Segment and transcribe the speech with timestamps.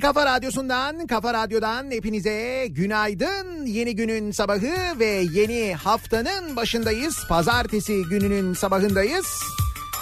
[0.00, 3.66] Kafa Radyosu'ndan, Kafa Radyo'dan hepinize günaydın.
[3.66, 7.26] Yeni günün sabahı ve yeni haftanın başındayız.
[7.28, 9.26] Pazartesi gününün sabahındayız.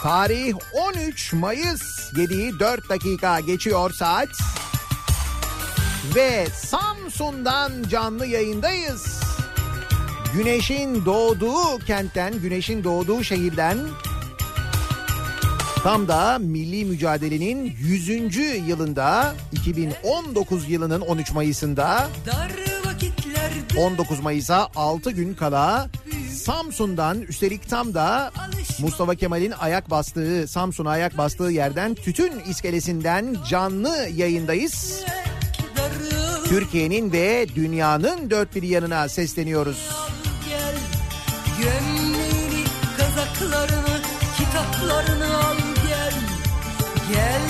[0.03, 4.29] Tarih 13 Mayıs 7'yi 4 dakika geçiyor saat.
[6.15, 9.21] Ve Samsun'dan canlı yayındayız.
[10.35, 13.79] Güneşin doğduğu kentten, güneşin doğduğu şehirden
[15.87, 18.09] Tam da milli mücadelenin 100.
[18.69, 22.09] yılında 2019 yılının 13 Mayıs'ında
[23.79, 25.89] 19 Mayıs'a 6 gün kala
[26.33, 28.33] Samsun'dan üstelik tam da
[28.79, 35.05] Mustafa Kemal'in ayak bastığı Samsun'a ayak bastığı yerden tütün iskelesinden canlı yayındayız.
[36.45, 39.91] Türkiye'nin ve dünyanın dört bir yanına sesleniyoruz.
[40.49, 40.75] Gel,
[41.63, 42.65] gömleğini,
[42.97, 44.01] kazaklarını,
[44.37, 45.66] kitaplarını al.
[47.17, 47.46] Yeah.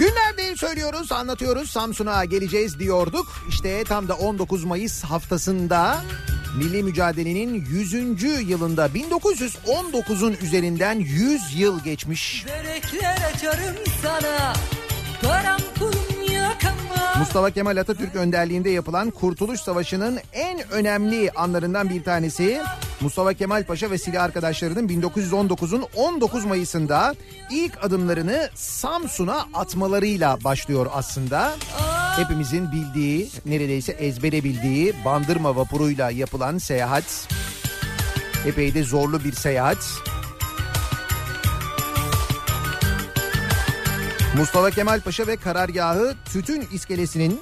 [0.00, 3.26] Anlatıyoruz anlatıyoruz Samsun'a geleceğiz diyorduk.
[3.48, 6.02] İşte tam da 19 Mayıs haftasında
[6.56, 7.92] milli mücadelenin 100.
[8.48, 12.46] yılında 1919'un üzerinden 100 yıl geçmiş.
[12.46, 14.52] Börekler açarım sana.
[15.22, 15.71] Param.
[17.22, 22.60] Mustafa Kemal Atatürk önderliğinde yapılan Kurtuluş Savaşı'nın en önemli anlarından bir tanesi
[23.00, 27.14] Mustafa Kemal Paşa ve silah arkadaşlarının 1919'un 19 Mayıs'ında
[27.50, 31.52] ilk adımlarını Samsun'a atmalarıyla başlıyor aslında.
[32.16, 37.28] Hepimizin bildiği, neredeyse ezbere bildiği Bandırma vapuruyla yapılan seyahat.
[38.46, 40.11] Epey de zorlu bir seyahat.
[44.36, 47.40] Mustafa Kemal Paşa ve karargahı Tütün iskelesinin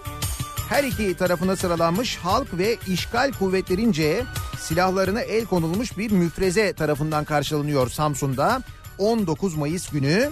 [0.69, 4.25] her iki tarafına sıralanmış halk ve işgal kuvvetlerince
[4.59, 8.63] silahlarına el konulmuş bir müfreze tarafından karşılanıyor Samsun'da
[8.99, 10.31] 19 Mayıs günü.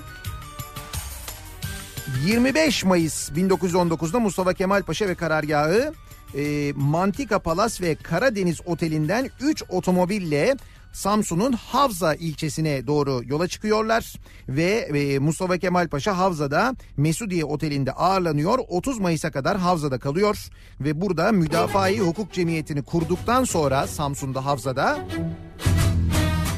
[2.27, 5.93] 25 Mayıs 1919'da Mustafa Kemal Paşa ve karargahı
[6.35, 10.57] e, Mantika Palas ve Karadeniz Oteli'nden 3 otomobille
[10.99, 14.15] Samsun'un Havza ilçesine doğru yola çıkıyorlar
[14.49, 18.59] ve e, Mustafa Kemal Paşa Havza'da Mesudiye Oteli'nde ağırlanıyor.
[18.69, 20.49] 30 Mayıs'a kadar Havza'da kalıyor
[20.81, 24.99] ve burada Müdafaa-i Hukuk Cemiyeti'ni kurduktan sonra Samsun'da Havza'da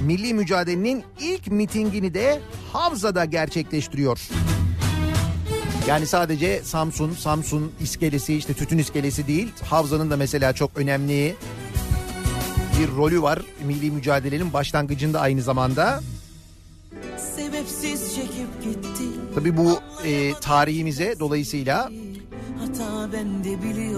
[0.00, 2.40] milli mücadelenin ilk mitingini de
[2.72, 4.20] Havza'da gerçekleştiriyor.
[5.88, 9.48] Yani sadece Samsun, Samsun iskelesi işte tütün iskelesi değil.
[9.64, 11.36] Havza'nın da mesela çok önemli
[12.80, 16.00] bir rolü var milli mücadelenin başlangıcında aynı zamanda.
[17.36, 19.04] Sebepsiz çekip gitti.
[19.34, 21.90] Tabii bu e, tarihimize dolayısıyla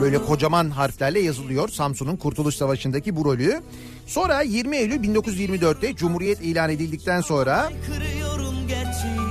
[0.01, 3.63] böyle kocaman harflerle yazılıyor Samsun'un Kurtuluş Savaşı'ndaki bu rolü.
[4.07, 9.22] Sonra 20 Eylül 1924'te Cumhuriyet ilan edildikten sonra Kırıyorum gerçeği.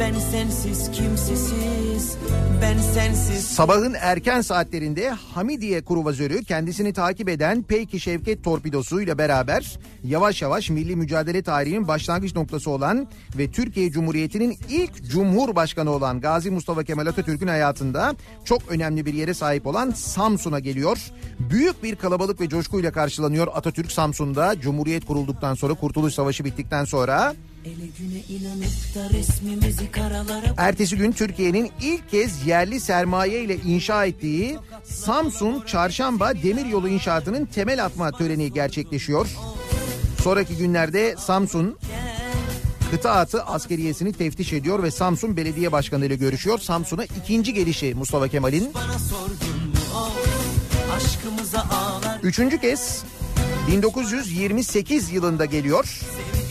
[0.00, 2.16] Ben sensiz kimsesiz.
[2.62, 10.42] Ben sensiz Sabahın erken saatlerinde Hamidiye Kruvazörü kendisini takip eden Peyki Şevket torpidosuyla beraber yavaş
[10.42, 13.08] yavaş milli mücadele tarihinin başlangıç noktası olan
[13.38, 19.34] ve Türkiye Cumhuriyeti'nin ilk Cumhurbaşkanı olan Gazi Mustafa Kemal Atatürk'ün hayatında çok önemli bir yere
[19.34, 20.98] sahip olan Samsun'a geliyor.
[21.40, 27.34] Büyük bir kalabalık ve coşkuyla karşılanıyor Atatürk Samsun'da Cumhuriyet kurulduktan sonra Kurtuluş Savaşı bittikten sonra.
[30.56, 37.84] Ertesi gün Türkiye'nin ilk kez yerli sermaye ile inşa ettiği Samsun Çarşamba Demiryolu inşaatının temel
[37.84, 39.28] atma töreni gerçekleşiyor.
[40.22, 41.78] Sonraki günlerde Samsun
[42.90, 46.58] kıta atı askeriyesini teftiş ediyor ve Samsun Belediye Başkanı ile görüşüyor.
[46.58, 48.72] Samsun'a ikinci gelişi Mustafa Kemal'in.
[52.22, 53.04] Üçüncü kez
[53.68, 55.84] 1928 yılında geliyor.
[55.84, 56.47] harcar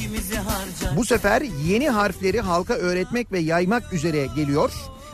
[0.95, 4.71] Bu sefer yeni harfleri halka öğretmek ve yaymak üzere geliyor.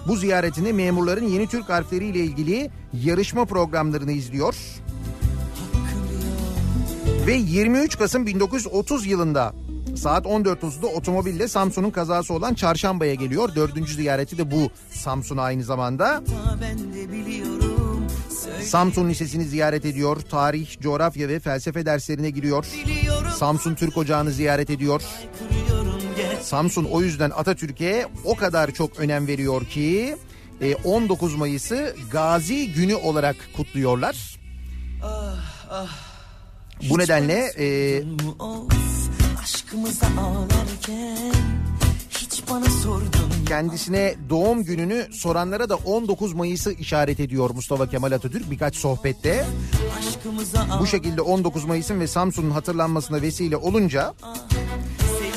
[0.08, 4.56] Bu ziyaretinde memurların yeni Türk harfleriyle ilgili yarışma programlarını izliyor.
[7.28, 9.54] Ve 23 Kasım 1930 yılında
[9.96, 13.56] saat 14.30'da otomobille Samsun'un kazası olan Çarşamba'ya geliyor.
[13.56, 16.24] Dördüncü ziyareti de bu Samsun'a aynı zamanda.
[16.62, 17.53] Ben de biliyorum
[18.66, 20.22] Samsun Lisesi'ni ziyaret ediyor.
[20.22, 22.66] Tarih, coğrafya ve felsefe derslerine giriyor.
[23.38, 25.02] Samsun Türk Ocağı'nı ziyaret ediyor.
[26.42, 30.16] Samsun o yüzden Atatürk'e o kadar çok önem veriyor ki
[30.62, 34.40] e, 19 Mayıs'ı Gazi Günü olarak kutluyorlar.
[36.90, 38.04] Bu nedenle e,
[39.44, 41.34] aşkımıza ağlarken
[42.10, 43.43] hiç bana sordun?
[43.54, 49.46] Kendisine doğum gününü soranlara da 19 Mayıs'ı işaret ediyor Mustafa Kemal Atatürk birkaç sohbette.
[50.80, 54.14] Bu şekilde 19 Mayıs'ın ve Samsun'un hatırlanmasına vesile olunca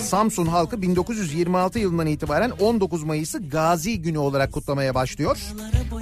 [0.00, 5.38] Samsun halkı 1926 yılından itibaren 19 Mayıs'ı Gazi Günü olarak kutlamaya başlıyor.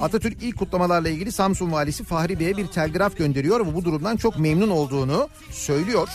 [0.01, 4.39] Atatürk ilk kutlamalarla ilgili Samsun valisi Fahri Bey'e bir telgraf gönderiyor ve bu durumdan çok
[4.39, 6.09] memnun olduğunu söylüyor.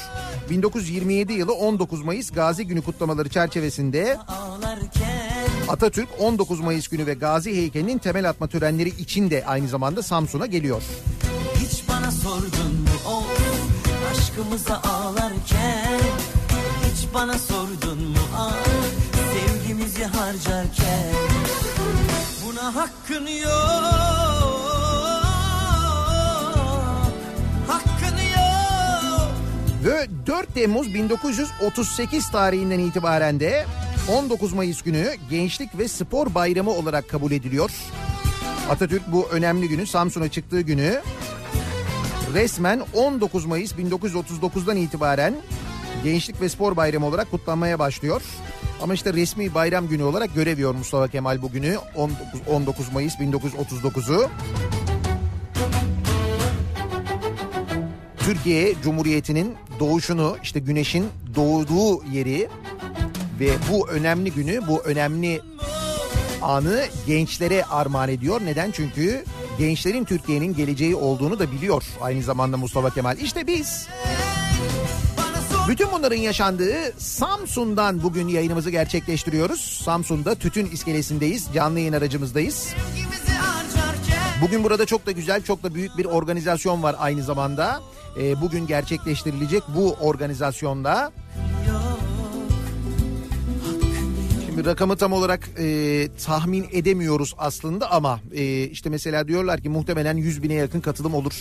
[0.50, 4.18] 1927 yılı 19 Mayıs Gazi Günü kutlamaları çerçevesinde
[5.70, 10.46] Atatürk 19 Mayıs günü ve Gazi heykelinin temel atma törenleri için de aynı zamanda Samsun'a
[10.46, 10.82] geliyor.
[11.56, 13.40] hiç bana sordun mu of
[14.10, 16.00] aşkımıza ağlarken?
[16.84, 18.56] Hiç bana sordun mu ah
[19.34, 21.14] sevgimizi harcarken?
[22.46, 24.70] Buna hakkın yok
[27.68, 29.30] hakkın yok.
[29.84, 33.66] Ve 4 Temmuz 1938 tarihinden itibaren de
[34.10, 37.70] 19 Mayıs günü Gençlik ve Spor Bayramı olarak kabul ediliyor.
[38.70, 41.00] Atatürk bu önemli günü Samsun'a çıktığı günü
[42.34, 45.34] resmen 19 Mayıs 1939'dan itibaren
[46.04, 48.22] Gençlik ve Spor Bayramı olarak kutlanmaya başlıyor.
[48.82, 54.28] Ama işte resmi bayram günü olarak göreviyor Mustafa Kemal bugünü 19, 19 Mayıs 1939'u.
[58.18, 62.48] Türkiye Cumhuriyeti'nin doğuşunu işte güneşin doğduğu yeri
[63.40, 65.40] ve bu önemli günü bu önemli
[66.42, 68.40] anı gençlere armağan ediyor.
[68.44, 68.70] Neden?
[68.70, 69.24] Çünkü
[69.58, 73.18] gençlerin Türkiye'nin geleceği olduğunu da biliyor aynı zamanda Mustafa Kemal.
[73.18, 73.88] İşte biz
[75.68, 79.60] bütün bunların yaşandığı Samsun'dan bugün yayınımızı gerçekleştiriyoruz.
[79.84, 81.48] Samsun'da Tütün iskelesindeyiz.
[81.54, 82.74] Canlı yayın aracımızdayız.
[84.42, 87.80] Bugün burada çok da güzel, çok da büyük bir organizasyon var aynı zamanda.
[88.20, 91.12] Ee, bugün gerçekleştirilecek bu organizasyonda
[94.50, 100.16] Şimdi rakamı tam olarak e, tahmin edemiyoruz aslında ama e, işte mesela diyorlar ki muhtemelen
[100.16, 101.32] 100 bine yakın katılım olur.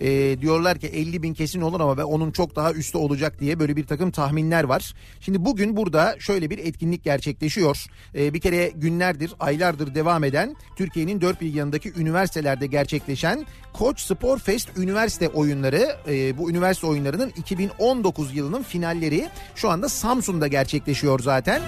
[0.00, 3.76] E, diyorlar ki 50 bin kesin olur ama onun çok daha üstü olacak diye böyle
[3.76, 4.94] bir takım tahminler var.
[5.20, 7.86] Şimdi bugün burada şöyle bir etkinlik gerçekleşiyor.
[8.14, 14.38] E, bir kere günlerdir, aylardır devam eden Türkiye'nin dört bir yanındaki üniversitelerde gerçekleşen Koç Spor
[14.38, 15.96] Fest üniversite oyunları.
[16.08, 21.62] E, bu üniversite oyunlarının 2019 yılının finalleri şu anda Samsun'da gerçekleşiyor zaten.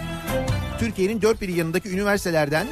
[0.79, 2.67] Türkiye'nin dört bir yanındaki üniversitelerden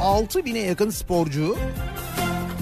[0.00, 1.56] 6 bine yakın sporcu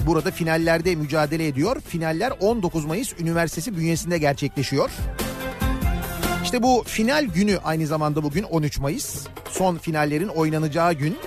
[0.05, 1.81] burada finallerde mücadele ediyor.
[1.81, 4.89] Finaller 19 Mayıs Üniversitesi bünyesinde gerçekleşiyor.
[6.43, 9.27] İşte bu final günü aynı zamanda bugün 13 Mayıs.
[9.49, 11.17] Son finallerin oynanacağı gün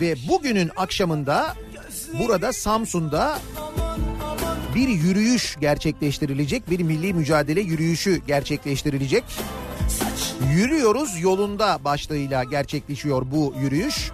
[0.00, 1.54] ve bugünün akşamında
[2.18, 3.38] burada Samsun'da
[4.74, 6.70] bir yürüyüş gerçekleştirilecek.
[6.70, 9.24] Bir milli mücadele yürüyüşü gerçekleştirilecek.
[10.54, 14.10] Yürüyoruz yolunda başlığıyla gerçekleşiyor bu yürüyüş.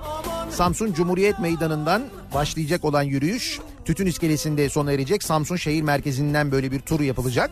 [0.50, 2.02] Samsun Cumhuriyet Meydanı'ndan
[2.34, 5.22] başlayacak olan yürüyüş Tütün İskelesi'nde sona erecek.
[5.22, 7.50] Samsun şehir merkezinden böyle bir tur yapılacak.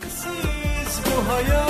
[1.07, 1.70] Bu hayat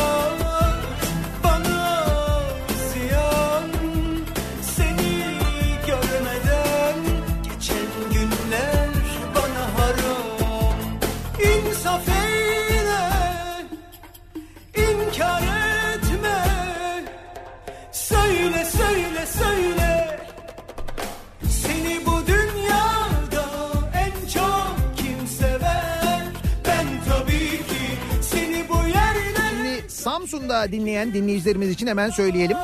[30.21, 32.57] Samsun'da dinleyen dinleyicilerimiz için hemen söyleyelim.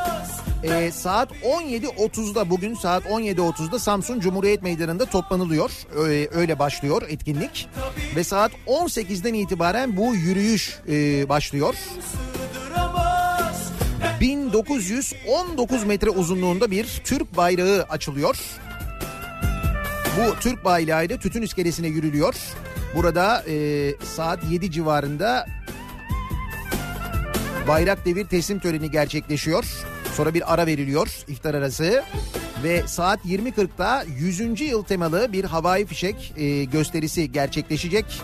[0.65, 5.71] Ee, saat 17.30'da bugün saat 17.30'da Samsun Cumhuriyet Meydanı'nda toplanılıyor.
[5.95, 7.69] Öyle, öyle başlıyor etkinlik.
[8.17, 11.75] Ve saat 18'den itibaren bu yürüyüş e, başlıyor.
[14.21, 18.37] 1919 metre uzunluğunda bir Türk bayrağı açılıyor.
[20.17, 22.35] Bu Türk bayrağıyla Tütün İskelesi'ne yürülüyor.
[22.97, 25.47] Burada e, saat 7 civarında
[27.67, 29.65] bayrak devir teslim töreni gerçekleşiyor.
[30.15, 32.03] Sonra bir ara veriliyor iftar arası
[32.63, 34.61] ve saat 20.40'da 100.
[34.61, 38.23] yıl temalı bir havai fişek e, gösterisi gerçekleşecek.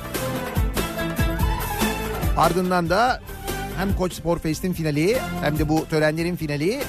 [2.36, 3.20] Ardından da
[3.78, 6.80] hem Koç Spor Fest'in finali hem de bu törenlerin finali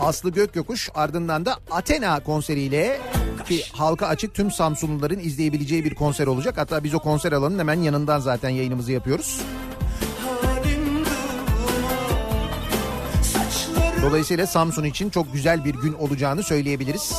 [0.00, 3.00] Aslı Gökyokuş ardından da Athena konseriyle
[3.48, 6.58] ki halka açık tüm Samsunluların izleyebileceği bir konser olacak.
[6.58, 9.40] Hatta biz o konser alanının hemen yanından zaten yayınımızı yapıyoruz.
[14.02, 17.14] Dolayısıyla Samsun için çok güzel bir gün olacağını söyleyebiliriz.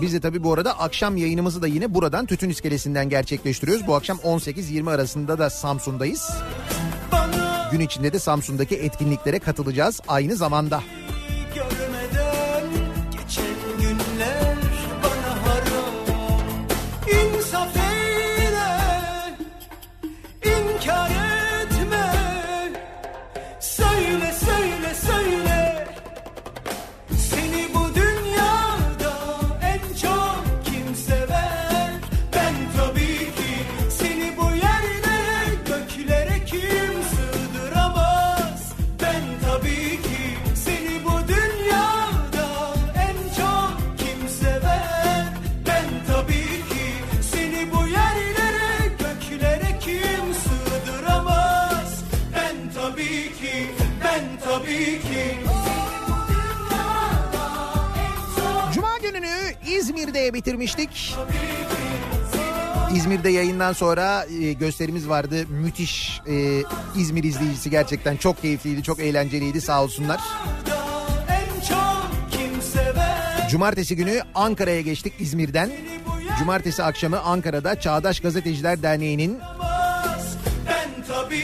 [0.00, 3.86] Biz de tabii bu arada akşam yayınımızı da yine buradan Tütün İskelesi'nden gerçekleştiriyoruz.
[3.86, 6.30] Bu akşam 18-20 arasında da Samsun'dayız.
[7.72, 10.82] Gün içinde de Samsun'daki etkinliklere katılacağız aynı zamanda.
[17.06, 17.78] İnsaf
[63.68, 65.46] Yayından sonra e, gösterimiz vardı.
[65.48, 66.62] Müthiş e,
[66.96, 70.20] İzmir izleyicisi gerçekten çok keyifliydi, çok eğlenceliydi sağ olsunlar.
[73.50, 75.70] Cumartesi günü Ankara'ya geçtik İzmir'den.
[76.38, 79.38] Cumartesi akşamı Ankara'da Çağdaş Gazeteciler Derneği'nin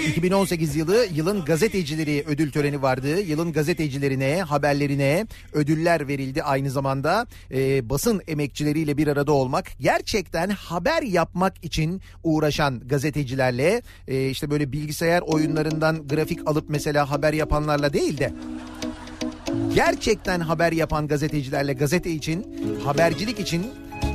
[0.09, 3.21] 2018 yılı yılın gazetecileri ödül töreni vardı.
[3.21, 7.27] Yılın gazetecilerine, haberlerine ödüller verildi aynı zamanda.
[7.51, 14.73] Ee, basın emekçileriyle bir arada olmak, gerçekten haber yapmak için uğraşan gazetecilerle e, işte böyle
[14.73, 18.33] bilgisayar oyunlarından grafik alıp mesela haber yapanlarla değil de
[19.75, 22.47] gerçekten haber yapan gazetecilerle gazete için,
[22.85, 23.67] habercilik için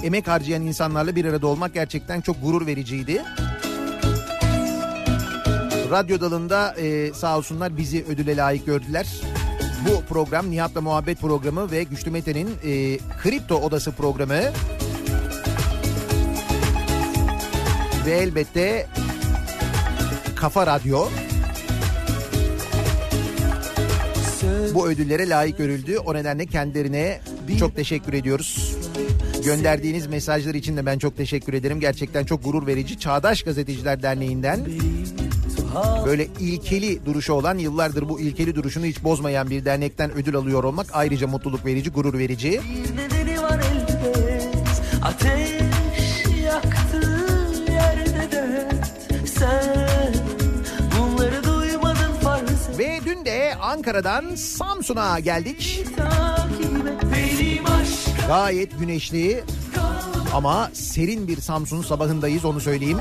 [0.03, 3.23] emek harcayan insanlarla bir arada olmak gerçekten çok gurur vericiydi.
[5.89, 9.07] Radyo dalında e, sağ olsunlar bizi ödüle layık gördüler.
[9.87, 14.39] Bu program Nihat'la Muhabbet programı ve Güçlü Mete'nin e, Kripto Odası programı.
[18.05, 18.87] Ve elbette
[20.35, 21.07] Kafa Radyo.
[24.73, 25.97] Bu ödüllere layık görüldü.
[25.97, 27.21] O nedenle kendilerine
[27.59, 28.75] çok teşekkür ediyoruz.
[29.45, 31.79] Gönderdiğiniz mesajlar için de ben çok teşekkür ederim.
[31.79, 32.99] Gerçekten çok gurur verici.
[32.99, 34.59] Çağdaş Gazeteciler Derneği'nden
[36.05, 40.87] böyle ilkeli duruşu olan yıllardır bu ilkeli duruşunu hiç bozmayan bir dernekten ödül alıyor olmak
[40.93, 42.61] ayrıca mutluluk verici, gurur verici.
[43.09, 43.19] Elbet
[45.03, 45.51] Ateş
[46.43, 48.69] yaktığı yerde de
[49.25, 50.13] Sen
[52.77, 55.85] Ve dün de Ankara'dan Samsun'a geldik.
[58.27, 59.43] Gayet güneşli
[60.33, 62.97] ama serin bir Samsun sabahındayız onu söyleyeyim.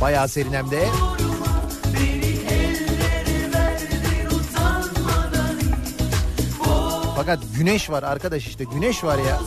[0.00, 0.88] Bayağı serin hem de.
[7.20, 9.40] Fakat güneş var arkadaş işte güneş var ya.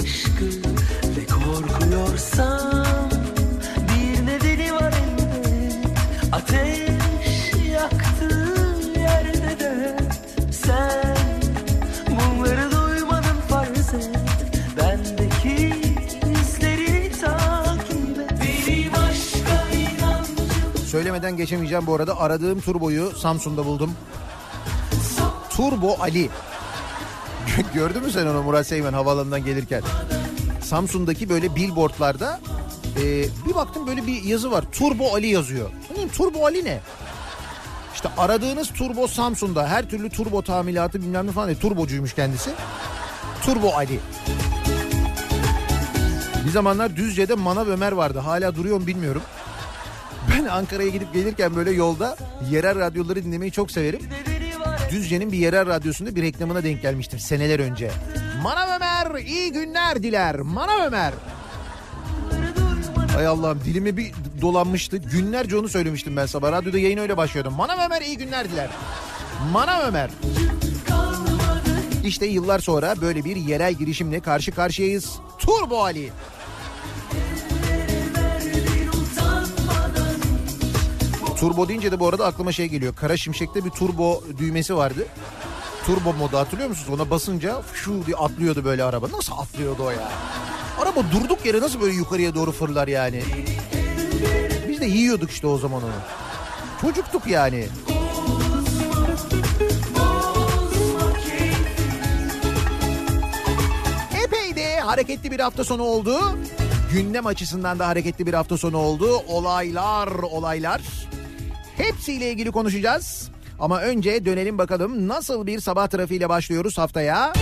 [0.00, 0.44] Aşkı
[1.16, 3.10] ve korkuyorsam
[3.88, 5.86] Bir nedeni var elbet
[6.32, 8.54] ateş yaktığı
[8.98, 9.96] yerde de
[10.52, 11.16] Sen
[12.08, 14.10] bunları duymadın farz et
[14.76, 15.74] Bendeki
[16.40, 23.94] izleri takip et Benim aşka inancım Söylemeden geçemeyeceğim bu arada aradığım turboyu Samsun'da buldum.
[25.50, 26.30] Turbo Ali.
[27.74, 29.82] Gördün mü sen onu Murat Seymen havaalanından gelirken?
[30.62, 32.40] Samsun'daki böyle billboardlarda
[32.96, 34.64] e, bir baktım böyle bir yazı var.
[34.72, 35.70] Turbo Ali yazıyor.
[35.96, 36.80] Dedim, Turbo Ali ne?
[37.94, 41.60] İşte aradığınız turbo Samsun'da her türlü turbo tamilatı bilmem ne falan değil.
[41.60, 42.50] Turbocuymuş kendisi.
[43.42, 44.00] Turbo Ali.
[46.44, 48.18] Bir zamanlar Düzce'de Manav Ömer vardı.
[48.18, 49.22] Hala duruyor mu bilmiyorum.
[50.30, 52.16] Ben Ankara'ya gidip gelirken böyle yolda
[52.50, 54.00] yerel radyoları dinlemeyi çok severim.
[54.90, 57.90] Düzce'nin bir yerel radyosunda bir reklamına denk gelmiştim seneler önce.
[58.42, 60.36] Manav Ömer iyi günler diler.
[60.36, 61.12] Manav Ömer.
[63.14, 64.96] Hay Allah'ım dilime bir dolanmıştı.
[64.96, 66.52] Günlerce onu söylemiştim ben sabah.
[66.52, 67.54] Radyoda yayın öyle başlıyordum.
[67.54, 68.68] Manav Ömer iyi günler diler.
[69.52, 70.10] Manav Ömer.
[72.04, 75.12] İşte yıllar sonra böyle bir yerel girişimle karşı karşıyayız.
[75.38, 76.12] Turbo Ali.
[81.40, 82.94] Turbo deyince de bu arada aklıma şey geliyor.
[82.94, 85.06] Kara Şimşek'te bir turbo düğmesi vardı.
[85.86, 87.00] Turbo modu hatırlıyor musunuz?
[87.00, 89.06] Ona basınca şu diye atlıyordu böyle araba.
[89.12, 90.08] Nasıl atlıyordu o ya?
[90.80, 93.22] Araba durduk yere nasıl böyle yukarıya doğru fırlar yani?
[94.68, 95.92] Biz de yiyorduk işte o zaman onu.
[96.80, 97.68] Çocuktuk yani.
[104.24, 106.20] Epey de hareketli bir hafta sonu oldu.
[106.92, 109.22] Gündem açısından da hareketli bir hafta sonu oldu.
[109.28, 110.80] Olaylar, olaylar.
[111.82, 113.30] Hepsiyle ilgili konuşacağız.
[113.60, 117.32] Ama önce dönelim bakalım nasıl bir sabah trafiğiyle başlıyoruz haftaya.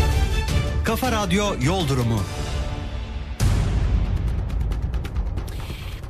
[0.85, 2.21] Kafa Radyo Yol Durumu.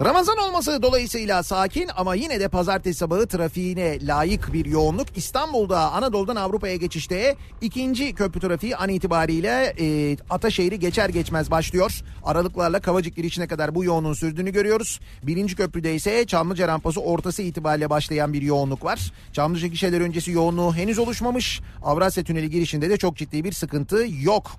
[0.05, 5.07] Ramazan olması dolayısıyla sakin ama yine de pazartesi sabahı trafiğine layık bir yoğunluk.
[5.17, 12.01] İstanbul'da Anadolu'dan Avrupa'ya geçişte ikinci köprü trafiği an itibariyle e, Ataşehir'i geçer geçmez başlıyor.
[12.25, 15.01] Aralıklarla Kavacık girişine kadar bu yoğunluğun sürdüğünü görüyoruz.
[15.23, 19.13] Birinci köprüde ise Çamlıca rampası ortası itibariyle başlayan bir yoğunluk var.
[19.33, 21.61] Çamlıca gişeler öncesi yoğunluğu henüz oluşmamış.
[21.83, 24.51] Avrasya Tüneli girişinde de çok ciddi bir sıkıntı yok.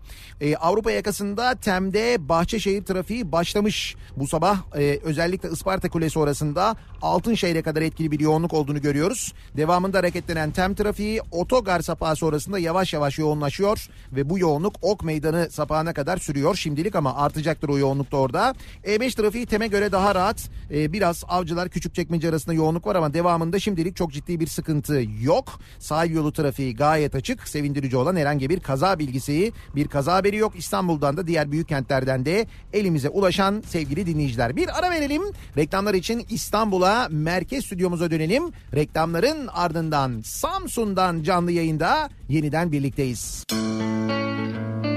[0.42, 4.58] E, Avrupa yakasında Tem'de Bahçeşehir trafiği başlamış bu sabah.
[4.78, 5.00] E,
[5.30, 9.34] özellikle Isparta Kulesi orasında Altınşehir'e kadar etkili bir yoğunluk olduğunu görüyoruz.
[9.58, 15.48] Devamında hareketlenen tem trafiği otogar sapağı sonrasında yavaş yavaş yoğunlaşıyor ve bu yoğunluk Ok Meydanı
[15.52, 18.54] sapağına kadar sürüyor şimdilik ama artacaktır o yoğunluk da orada.
[18.84, 20.50] E5 trafiği teme göre daha rahat.
[20.72, 25.60] Ee, biraz avcılar Küçükçekmece arasında yoğunluk var ama devamında şimdilik çok ciddi bir sıkıntı yok.
[25.80, 27.48] Sahil yolu trafiği gayet açık.
[27.48, 30.54] Sevindirici olan herhangi bir kaza bilgisi, bir kaza haberi yok.
[30.56, 34.56] İstanbul'dan da diğer büyük kentlerden de elimize ulaşan sevgili dinleyiciler.
[34.56, 35.22] Bir ara verelim.
[35.58, 38.44] Reklamlar için İstanbul'a merkez stüdyomuza dönelim.
[38.76, 43.46] Reklamların ardından Samsun'dan canlı yayında yeniden birlikteyiz.
[43.50, 44.89] Kafa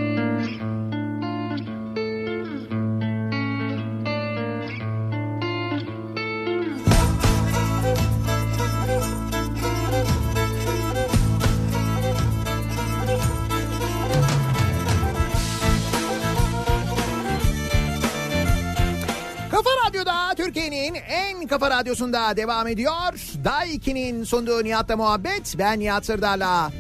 [21.53, 23.15] kafa radyosunda devam ediyor.
[23.45, 25.55] Daiki'nin sunduğu Nihat'la muhabbet.
[25.59, 26.73] Ben Nihat Sırdar'la.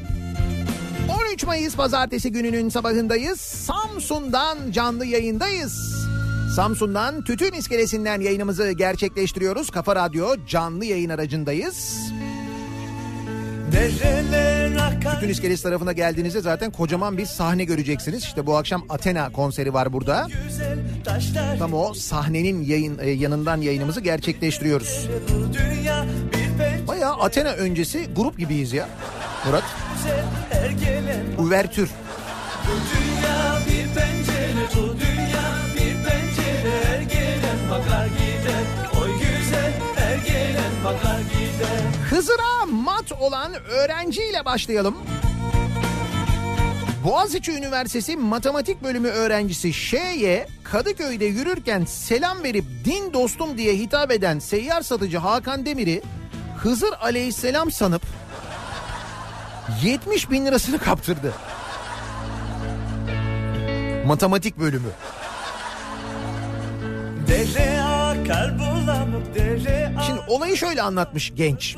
[1.32, 3.40] 13 Mayıs pazartesi gününün sabahındayız.
[3.40, 6.06] Samsun'dan canlı yayındayız.
[6.56, 9.70] Samsun'dan Tütün İskelesi'nden yayınımızı gerçekleştiriyoruz.
[9.70, 11.98] Kafa Radyo canlı yayın aracındayız.
[12.10, 12.31] Dereler
[14.80, 18.22] akar Tütün İskelesi tarafına geldiğinizde zaten kocaman bir sahne göreceksiniz.
[18.22, 20.28] İşte bu akşam Athena konseri var burada.
[21.58, 25.08] Tam o sahnenin yayın e, yanından yayınımızı gerçekleştiriyoruz.
[26.88, 28.88] Bayağı Athena öncesi grup gibiyiz ya.
[29.46, 29.64] Murat,
[31.38, 31.90] Uvertür.
[32.66, 38.64] Bu dünya bir pencere Bu dünya bir pencere Her gelen bakar gider
[39.02, 41.41] Oy güzel her gelen bakar gider
[42.12, 44.96] Hızır'a mat olan öğrenciyle başlayalım.
[47.04, 54.38] Boğaziçi Üniversitesi Matematik Bölümü öğrencisi Ş'ye Kadıköy'de yürürken selam verip din dostum diye hitap eden
[54.38, 56.02] seyyar satıcı Hakan Demir'i
[56.56, 58.02] Hızır Aleyhisselam sanıp
[59.82, 61.32] 70 bin lirasını kaptırdı.
[64.06, 64.88] Matematik bölümü.
[70.06, 71.76] Şimdi olayı şöyle anlatmış genç.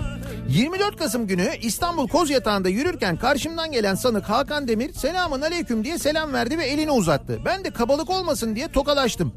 [0.48, 6.32] 24 Kasım günü İstanbul Kozyatağı'nda yürürken karşımdan gelen sanık Hakan Demir selamun aleyküm diye selam
[6.32, 7.40] verdi ve elini uzattı.
[7.44, 9.34] Ben de kabalık olmasın diye tokalaştım.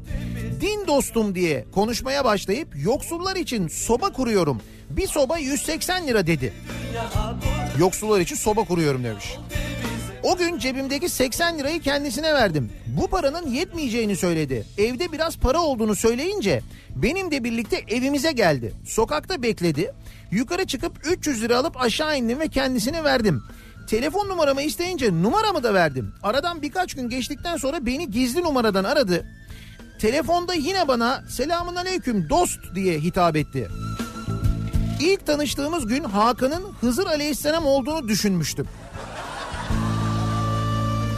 [0.60, 4.62] Din dostum diye konuşmaya başlayıp yoksullar için soba kuruyorum.
[4.90, 6.52] Bir soba 180 lira dedi.
[7.78, 9.36] Yoksullar için soba kuruyorum demiş.
[10.22, 12.70] O gün cebimdeki 80 lirayı kendisine verdim.
[12.86, 14.66] Bu paranın yetmeyeceğini söyledi.
[14.78, 16.60] Evde biraz para olduğunu söyleyince
[16.96, 18.72] benim de birlikte evimize geldi.
[18.86, 19.92] Sokakta bekledi.
[20.30, 23.42] Yukarı çıkıp 300 lira alıp aşağı indim ve kendisine verdim.
[23.88, 26.14] Telefon numaramı isteyince numaramı da verdim.
[26.22, 29.26] Aradan birkaç gün geçtikten sonra beni gizli numaradan aradı.
[30.00, 33.68] Telefonda yine bana selamun aleyküm dost diye hitap etti.
[35.00, 38.66] İlk tanıştığımız gün Hakan'ın Hızır Aleyhisselam olduğunu düşünmüştüm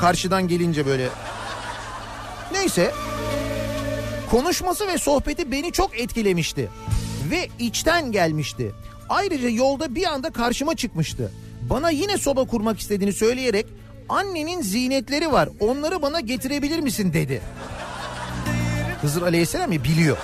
[0.01, 1.09] karşıdan gelince böyle.
[2.53, 2.93] Neyse.
[4.31, 6.69] Konuşması ve sohbeti beni çok etkilemişti.
[7.31, 8.73] Ve içten gelmişti.
[9.09, 11.33] Ayrıca yolda bir anda karşıma çıkmıştı.
[11.71, 13.67] Bana yine soba kurmak istediğini söyleyerek
[14.09, 17.43] annenin zinetleri var onları bana getirebilir misin dedi.
[19.03, 20.17] Hızır Aleyhisselam ya biliyor.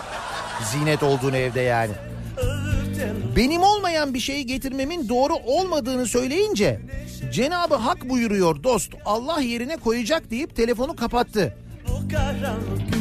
[0.64, 1.92] Zinet olduğunu evde yani.
[3.36, 6.80] Benim olmayan bir şeyi getirmemin doğru olmadığını söyleyince
[7.32, 11.56] Cenabı Hak buyuruyor dost Allah yerine koyacak deyip telefonu kapattı.
[12.12, 12.96] Karanlık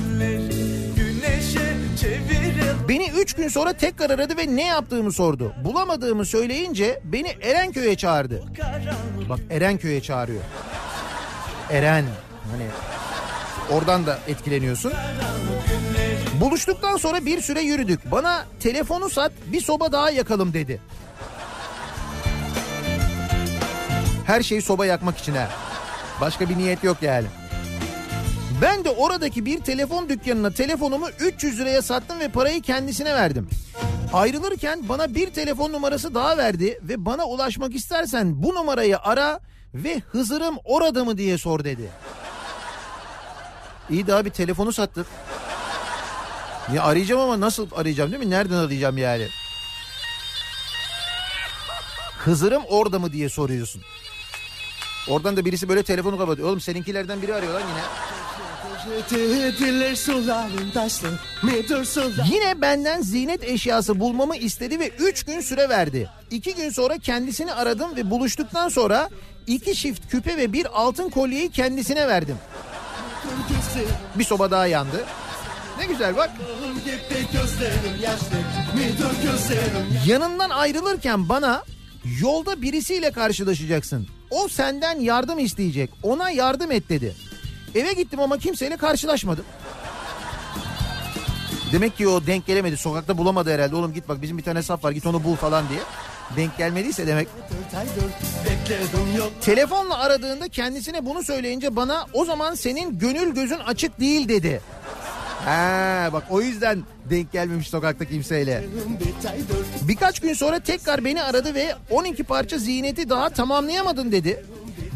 [2.89, 5.53] Beni üç gün sonra tekrar aradı ve ne yaptığımı sordu.
[5.63, 8.43] Bulamadığımı söyleyince beni Erenköy'e çağırdı.
[8.57, 10.41] karanlık Bak Erenköy'e çağırıyor.
[11.69, 12.05] Eren
[12.51, 12.67] hani
[13.71, 14.93] oradan da etkileniyorsun.
[16.41, 18.11] Buluştuktan sonra bir süre yürüdük.
[18.11, 20.81] Bana telefonu sat bir soba daha yakalım dedi.
[24.25, 25.49] Her şeyi soba yakmak için ha.
[26.21, 27.27] Başka bir niyet yok yani.
[28.61, 33.49] Ben de oradaki bir telefon dükkanına telefonumu 300 liraya sattım ve parayı kendisine verdim.
[34.13, 39.39] Ayrılırken bana bir telefon numarası daha verdi ve bana ulaşmak istersen bu numarayı ara
[39.73, 41.89] ve Hızır'ım orada mı diye sor dedi.
[43.89, 45.07] İyi daha bir telefonu sattık.
[46.73, 48.29] Ya arayacağım ama nasıl arayacağım değil mi?
[48.29, 49.27] Nereden arayacağım yani?
[52.17, 53.81] Hızır'ım orada mı diye soruyorsun.
[55.09, 56.47] Oradan da birisi böyle telefonu kapatıyor.
[56.49, 57.81] Oğlum seninkilerden biri arıyor lan yine.
[62.31, 66.09] Yine benden ziynet eşyası bulmamı istedi ve 3 gün süre verdi.
[66.31, 69.09] 2 gün sonra kendisini aradım ve buluştuktan sonra
[69.47, 72.37] iki çift küpe ve bir altın kolyeyi kendisine verdim.
[74.15, 75.05] Bir soba daha yandı.
[75.79, 76.29] Ne güzel bak.
[80.05, 81.63] Yanından ayrılırken bana
[82.21, 84.07] yolda birisiyle karşılaşacaksın.
[84.29, 85.89] O senden yardım isteyecek.
[86.03, 87.15] Ona yardım et dedi.
[87.75, 89.45] Eve gittim ama kimseyle karşılaşmadım.
[91.71, 92.77] Demek ki o denk gelemedi.
[92.77, 93.75] Sokakta bulamadı herhalde.
[93.75, 95.79] Oğlum git bak bizim bir tane saf var git onu bul falan diye.
[96.37, 97.27] Denk gelmediyse demek.
[99.41, 104.61] Telefonla aradığında kendisine bunu söyleyince bana o zaman senin gönül gözün açık değil dedi.
[105.45, 108.63] Ha bak o yüzden denk gelmemiş sokakta kimseyle.
[109.81, 114.45] Birkaç gün sonra tekrar beni aradı ve 12 parça ziyneti daha tamamlayamadın dedi.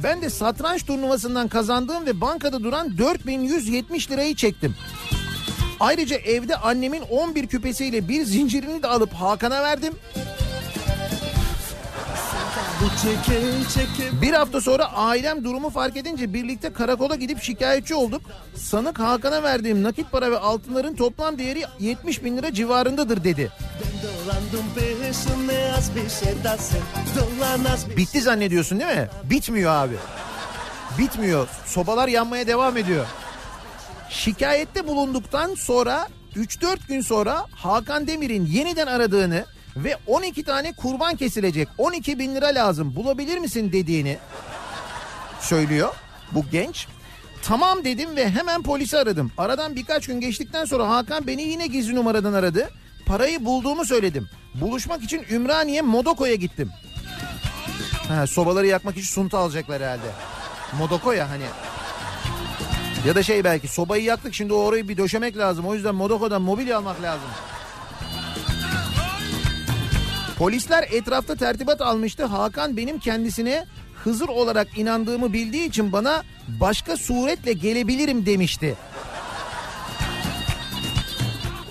[0.03, 4.75] Ben de satranç turnuvasından kazandığım ve bankada duran 4170 lirayı çektim.
[5.79, 9.93] Ayrıca evde annemin 11 küpesiyle bir zincirini de alıp Hakan'a verdim.
[12.81, 13.41] Bu çeke
[13.73, 18.21] çeke Bir hafta sonra ailem durumu fark edince birlikte karakola gidip şikayetçi olduk.
[18.55, 23.51] Sanık Hakan'a verdiğim nakit para ve altınların toplam değeri 70 bin lira civarındadır dedi.
[27.87, 29.09] Şey Bitti zannediyorsun değil mi?
[29.23, 29.95] Bitmiyor abi.
[30.97, 31.47] Bitmiyor.
[31.65, 33.05] Sobalar yanmaya devam ediyor.
[34.09, 39.45] Şikayette bulunduktan sonra 3-4 gün sonra Hakan Demir'in yeniden aradığını
[39.83, 44.17] ve 12 tane kurban kesilecek 12 bin lira lazım bulabilir misin dediğini
[45.39, 45.95] söylüyor
[46.31, 46.87] bu genç.
[47.43, 49.31] Tamam dedim ve hemen polisi aradım.
[49.37, 52.69] Aradan birkaç gün geçtikten sonra Hakan beni yine gizli numaradan aradı.
[53.05, 54.29] Parayı bulduğumu söyledim.
[54.55, 56.71] Buluşmak için Ümraniye Modoko'ya gittim.
[58.07, 60.11] Ha, sobaları yakmak için sunta alacaklar herhalde.
[60.77, 61.43] Modoko ya hani.
[63.07, 65.65] Ya da şey belki sobayı yaktık şimdi orayı bir döşemek lazım.
[65.65, 67.29] O yüzden Modoko'dan mobilya almak lazım.
[70.39, 72.25] Polisler etrafta tertibat almıştı.
[72.25, 73.65] Hakan benim kendisine
[74.04, 78.75] Hızır olarak inandığımı bildiği için bana başka suretle gelebilirim demişti.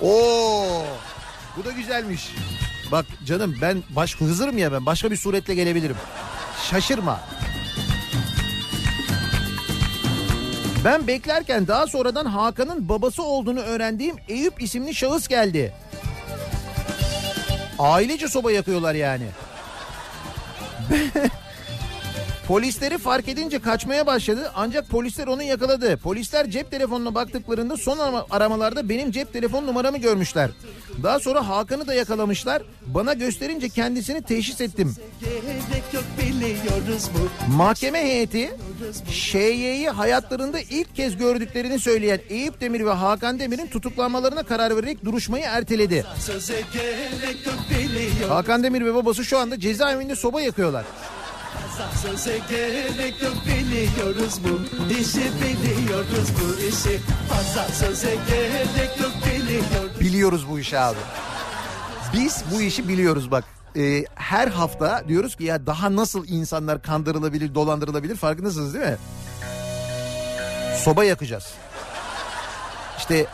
[0.03, 0.83] Oo!
[1.57, 2.35] Bu da güzelmiş.
[2.93, 5.97] Bak canım ben baş Hızır'ım ya ben başka bir suretle gelebilirim.
[6.71, 7.21] Şaşırma.
[10.85, 15.73] Ben beklerken daha sonradan Hakan'ın babası olduğunu öğrendiğim Eyüp isimli şahıs geldi.
[17.79, 19.29] Ailece soba yakıyorlar yani.
[22.49, 25.97] Polisleri fark edince kaçmaya başladı ancak polisler onu yakaladı.
[25.97, 30.51] Polisler cep telefonuna baktıklarında son arama- aramalarda benim cep telefon numaramı görmüşler.
[31.03, 32.63] Daha sonra Hakan'ı da yakalamışlar.
[32.87, 34.95] Bana gösterince kendisini teşhis ettim.
[37.57, 38.51] Mahkeme heyeti
[39.11, 45.45] ŞY'yi hayatlarında ilk kez gördüklerini söyleyen Eyüp Demir ve Hakan Demir'in tutuklanmalarına karar vererek duruşmayı
[45.45, 46.05] erteledi.
[48.29, 50.85] Hakan Demir ve babası şu anda cezaevinde soba yakıyorlar.
[52.03, 54.61] Söze gerek yok biliyoruz bu
[54.95, 60.99] işi biliyoruz bu işi Fazla söze gerek yok biliyoruz Biliyoruz bu işi abi.
[62.13, 63.45] Biz bu işi biliyoruz bak.
[63.77, 68.97] Ee, her hafta diyoruz ki ya daha nasıl insanlar kandırılabilir, dolandırılabilir farkındasınız değil mi?
[70.85, 71.55] Soba yakacağız.
[72.99, 73.27] İşte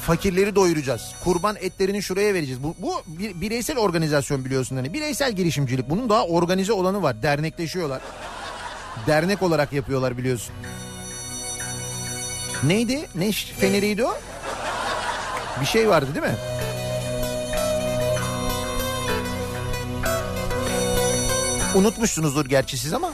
[0.00, 1.12] fakirleri doyuracağız.
[1.24, 2.62] Kurban etlerini şuraya vereceğiz.
[2.62, 4.92] Bu, bu bir bireysel organizasyon biliyorsun hani.
[4.92, 5.90] Bireysel girişimcilik.
[5.90, 7.22] Bunun daha organize olanı var.
[7.22, 8.00] Dernekleşiyorlar.
[9.06, 10.54] Dernek olarak yapıyorlar biliyorsun.
[12.62, 13.08] Neydi?
[13.14, 14.14] Ne feneriydi o?
[15.60, 16.38] Bir şey vardı değil mi?
[21.74, 23.12] Unutmuşsunuzdur gerçi siz ama.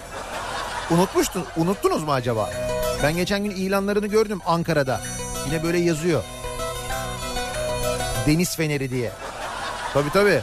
[0.90, 2.50] Unutmuştun, unuttunuz mu acaba?
[3.02, 5.00] Ben geçen gün ilanlarını gördüm Ankara'da.
[5.46, 6.22] Yine böyle yazıyor.
[8.26, 9.12] Deniz Feneri diye.
[9.92, 10.40] Tabii tabii.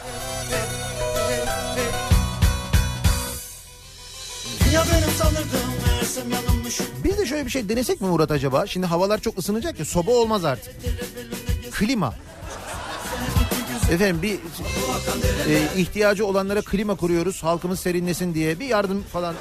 [7.03, 8.67] Biz de şöyle bir şey denesek mi Murat acaba?
[8.67, 10.73] Şimdi havalar çok ısınacak ya soba olmaz artık.
[11.71, 12.13] Klima.
[13.91, 14.33] Efendim bir
[15.49, 19.35] e, ihtiyacı olanlara klima kuruyoruz halkımız serinlesin diye bir yardım falan.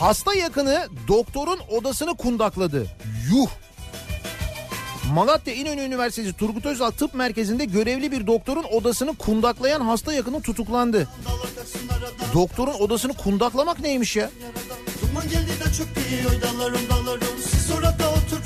[0.00, 2.86] Hasta yakını doktorun odasını kundakladı.
[3.32, 3.48] Yuh.
[5.14, 11.08] Malatya İnönü Üniversitesi Turgut Özal Tıp Merkezi'nde görevli bir doktorun odasını kundaklayan hasta yakını tutuklandı.
[12.34, 14.30] Doktorun odasını kundaklamak neymiş ya?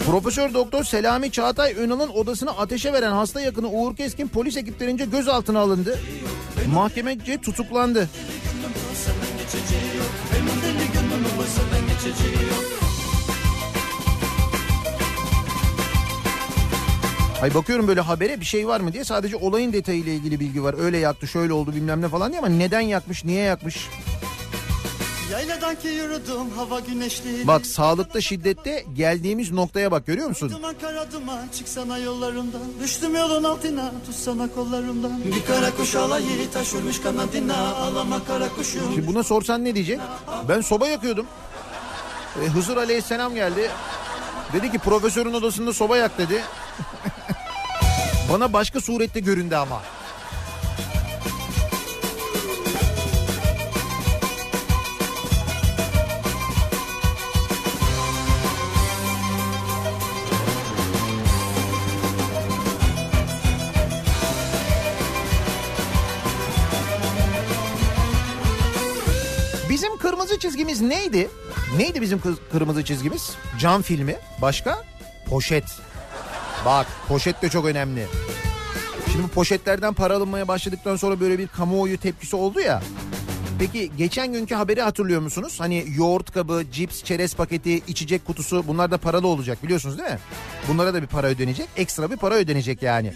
[0.07, 5.61] Profesör Doktor Selami Çağatay Önal'ın odasını ateşe veren hasta yakını Uğur Keskin polis ekiplerince gözaltına
[5.61, 5.99] alındı.
[6.75, 8.09] Mahkemece tutuklandı.
[17.43, 20.75] Ay bakıyorum böyle habere bir şey var mı diye sadece olayın detayıyla ilgili bilgi var.
[20.79, 23.89] Öyle yaktı şöyle oldu bilmem ne falan diye ama neden yakmış niye yakmış?
[25.33, 27.47] Yayladan ki yürüdüm hava güneşli.
[27.47, 30.51] Bak sağlıkta şiddette geldiğimiz noktaya bak görüyor musun?
[30.51, 32.63] Duman kara duman çıksana yollarımdan.
[32.83, 35.21] Düştüm yolun altına tutsana kollarımdan.
[35.25, 37.75] Bir kara kuş alayı taş vurmuş kanadına.
[37.75, 38.83] Ağlama kara kuşum.
[38.95, 40.01] Şimdi buna sorsan ne diyecek?
[40.49, 41.27] Ben soba yakıyordum.
[42.43, 43.71] E, Hızır Aleyhisselam geldi.
[44.53, 46.43] Dedi ki profesörün odasında soba yak dedi.
[48.33, 49.83] Bana başka surette göründü ama.
[69.71, 71.31] Bizim kırmızı çizgimiz neydi?
[71.77, 72.21] Neydi bizim
[72.53, 73.31] kırmızı çizgimiz?
[73.59, 74.17] Cam filmi.
[74.43, 74.83] Başka?
[75.27, 75.65] Poşet.
[76.65, 78.07] Bak poşet de çok önemli.
[79.13, 82.83] Şimdi poşetlerden para alınmaya başladıktan sonra böyle bir kamuoyu tepkisi oldu ya.
[83.59, 85.57] Peki geçen günkü haberi hatırlıyor musunuz?
[85.59, 90.19] Hani yoğurt kabı, cips, çerez paketi, içecek kutusu bunlar da paralı olacak biliyorsunuz değil mi?
[90.69, 91.69] Bunlara da bir para ödenecek.
[91.77, 93.15] Ekstra bir para ödenecek yani.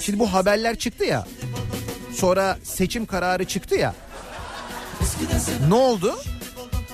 [0.00, 1.26] Şimdi bu haberler çıktı ya.
[2.14, 3.94] Sonra seçim kararı çıktı ya.
[5.68, 6.18] Ne oldu?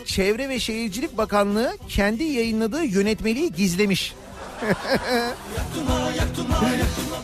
[0.05, 4.15] Çevre ve Şehircilik Bakanlığı kendi yayınladığı yönetmeliği gizlemiş.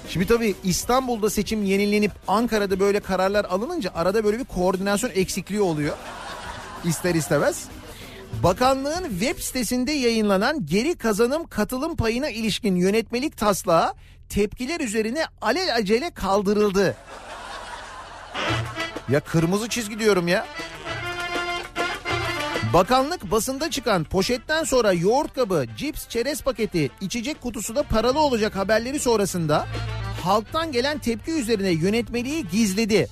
[0.09, 5.97] Şimdi tabii İstanbul'da seçim yenilenip Ankara'da böyle kararlar alınınca arada böyle bir koordinasyon eksikliği oluyor.
[6.85, 7.65] İster istemez.
[8.43, 13.95] Bakanlığın web sitesinde yayınlanan geri kazanım katılım payına ilişkin yönetmelik taslağı
[14.29, 16.97] tepkiler üzerine alelacele kaldırıldı.
[19.09, 20.47] Ya kırmızı çizgi diyorum ya.
[22.73, 28.57] Bakanlık basında çıkan poşetten sonra yoğurt kabı, cips, çerez paketi, içecek kutusu da paralı olacak
[28.57, 29.67] haberleri sonrasında
[30.23, 33.09] halktan gelen tepki üzerine yönetmeliği gizledi.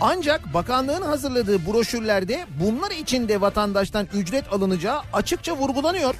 [0.00, 6.14] Ancak bakanlığın hazırladığı broşürlerde bunlar için de vatandaştan ücret alınacağı açıkça vurgulanıyor.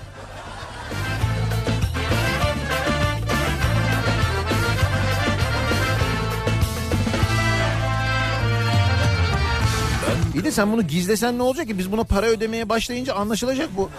[10.43, 11.79] İyi de sen bunu gizlesen ne olacak ki?
[11.79, 13.91] Biz buna para ödemeye başlayınca anlaşılacak bu.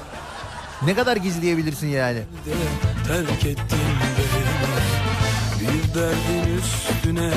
[0.86, 2.20] Ne kadar gizleyebilirsin yani?
[3.08, 3.56] terk beni
[5.60, 7.32] Bir derdin üstüne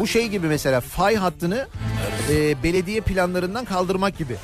[0.00, 1.68] Bu şey gibi mesela fay hattını
[2.30, 4.36] e, belediye planlarından kaldırmak gibi.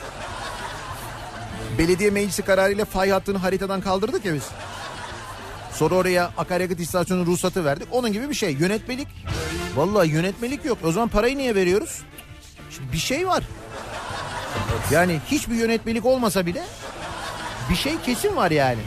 [1.79, 4.49] Belediye meclisi kararıyla fay hattını haritadan kaldırdık ya biz.
[5.73, 7.89] Sonra oraya akaryakıt istasyonu ruhsatı verdik.
[7.91, 8.53] Onun gibi bir şey.
[8.53, 9.09] Yönetmelik.
[9.77, 10.79] Vallahi yönetmelik yok.
[10.85, 12.03] O zaman parayı niye veriyoruz?
[12.71, 13.45] Şimdi bir şey var.
[14.93, 16.63] Yani hiçbir yönetmelik olmasa bile
[17.71, 18.79] bir şey kesin var yani.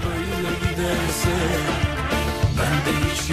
[0.60, 1.30] giderse
[2.58, 3.32] Bende hiç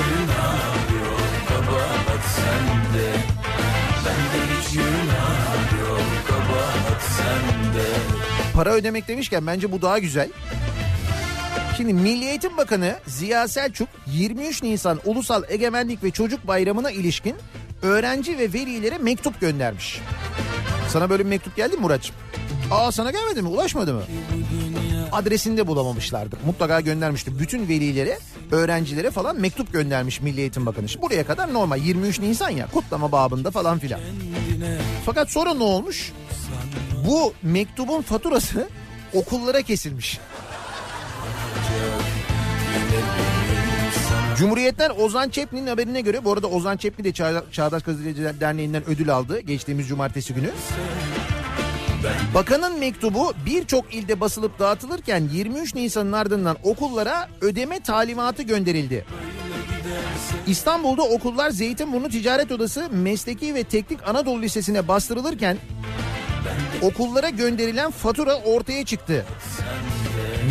[8.55, 10.29] para ödemek demişken bence bu daha güzel.
[11.77, 17.37] Şimdi Milli Eğitim Bakanı Ziya Selçuk 23 Nisan Ulusal Egemenlik ve Çocuk Bayramı'na ilişkin
[17.83, 20.01] öğrenci ve velilere mektup göndermiş.
[20.93, 22.17] Sana böyle bir mektup geldi mi Muratçım?
[22.71, 23.49] Aa sana gelmedi mi?
[23.49, 24.03] Ulaşmadı mı?
[25.13, 26.39] Adresinde bulamamışlardır.
[26.47, 27.39] Mutlaka göndermiştir.
[27.39, 28.19] Bütün velilere,
[28.51, 30.89] öğrencilere falan mektup göndermiş Milli Eğitim Bakanı.
[30.89, 34.01] Şimdi buraya kadar normal 23 Nisan ya kutlama babında falan filan.
[35.07, 36.13] Fakat sonra ne olmuş?
[37.07, 38.69] Bu mektubun faturası
[39.15, 40.19] okullara kesilmiş.
[44.41, 49.11] Cumhuriyet'ten Ozan Çepni'nin haberine göre bu arada Ozan Çepni de Çağ- Çağdaş Gazeteciler Derneği'nden ödül
[49.15, 50.51] aldı geçtiğimiz cumartesi günü.
[52.35, 59.05] Bakanın mektubu birçok ilde basılıp dağıtılırken 23 Nisan'ın ardından okullara ödeme talimatı gönderildi.
[60.47, 65.57] İstanbul'da okullar Zeytinburnu Ticaret Odası Mesleki ve Teknik Anadolu Lisesi'ne bastırılırken
[66.83, 69.27] okullara gönderilen fatura ortaya çıktı.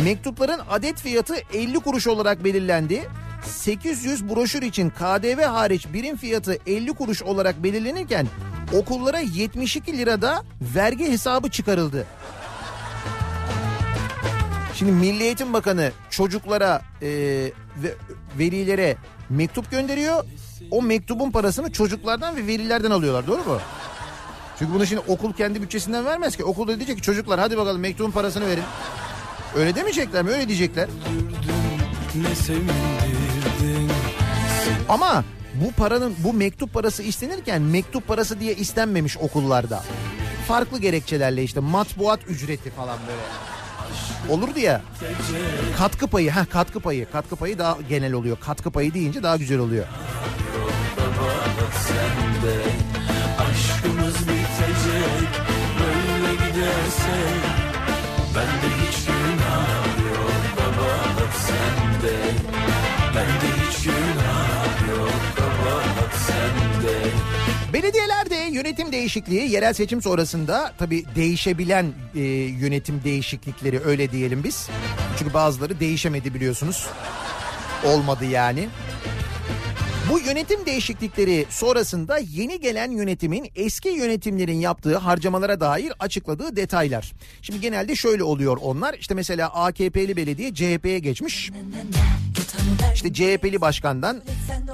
[0.04, 3.02] Mektupların adet fiyatı 50 kuruş olarak belirlendi.
[3.44, 8.26] 800 broşür için KDV hariç birim fiyatı 50 kuruş olarak belirlenirken
[8.72, 12.06] okullara 72 lirada vergi hesabı çıkarıldı.
[14.74, 17.08] Şimdi Milli Eğitim Bakanı çocuklara e,
[17.82, 17.94] ve
[18.38, 18.96] velilere
[19.30, 20.24] mektup gönderiyor.
[20.70, 23.58] O mektubun parasını çocuklardan ve velilerden alıyorlar doğru mu?
[24.58, 26.44] Çünkü bunu şimdi okul kendi bütçesinden vermez ki.
[26.44, 28.62] Okul da diyecek ki çocuklar hadi bakalım mektubun parasını verin.
[29.56, 30.30] Öyle demeyecekler mi?
[30.30, 30.88] Öyle diyecekler.
[32.14, 33.90] Ne sevindirdin
[34.88, 39.82] Ama bu paranın bu mektup parası istenirken mektup parası diye istenmemiş okullarda.
[40.48, 44.34] Farklı gerekçelerle işte matbuat ücreti falan böyle.
[44.34, 44.82] Olurdu ya.
[45.78, 47.10] Katkı payı, ha katkı payı.
[47.12, 48.36] Katkı payı daha genel oluyor.
[48.40, 49.84] Katkı payı deyince daha güzel oluyor.
[53.38, 55.28] Aşkımız bitecek
[55.80, 57.20] Böyle giderse
[68.52, 74.68] yönetim değişikliği yerel seçim sonrasında tabii değişebilen e, yönetim değişiklikleri öyle diyelim biz.
[75.18, 76.86] Çünkü bazıları değişemedi biliyorsunuz.
[77.84, 78.68] Olmadı yani.
[80.10, 87.12] Bu yönetim değişiklikleri sonrasında yeni gelen yönetimin eski yönetimlerin yaptığı harcamalara dair açıkladığı detaylar.
[87.42, 88.94] Şimdi genelde şöyle oluyor onlar.
[88.94, 91.50] İşte mesela AKP'li belediye CHP'ye geçmiş.
[92.94, 94.22] İşte CHP'li başkandan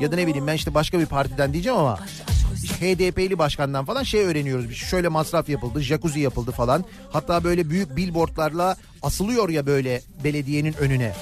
[0.00, 1.98] ya da ne bileyim ben işte başka bir partiden diyeceğim ama
[2.72, 4.74] HDP'li başkandan falan şey öğreniyoruz.
[4.74, 6.84] Şöyle masraf yapıldı, jacuzzi yapıldı falan.
[7.10, 11.12] Hatta böyle büyük billboardlarla asılıyor ya böyle belediyenin önüne.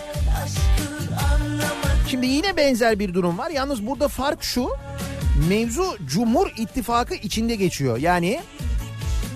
[2.09, 3.51] Şimdi yine benzer bir durum var.
[3.51, 4.69] Yalnız burada fark şu.
[5.49, 7.99] Mevzu Cumhur İttifakı içinde geçiyor.
[7.99, 8.41] Yani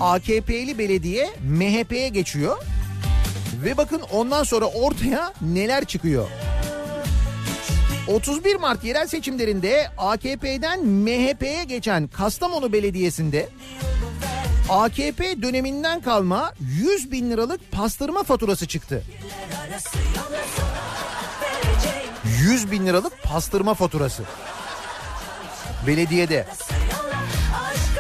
[0.00, 2.56] AKP'li belediye MHP'ye geçiyor.
[3.64, 6.28] Ve bakın ondan sonra ortaya neler çıkıyor.
[8.08, 13.48] 31 Mart yerel seçimlerinde AKP'den MHP'ye geçen Kastamonu Belediyesi'nde
[14.68, 19.02] AKP döneminden kalma 100 bin liralık pastırma faturası çıktı.
[22.42, 24.22] 100 bin liralık pastırma faturası.
[25.86, 26.46] Belediyede.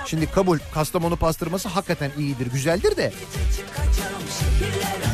[0.06, 3.12] Şimdi kabul Kastamonu pastırması hakikaten iyidir, güzeldir de.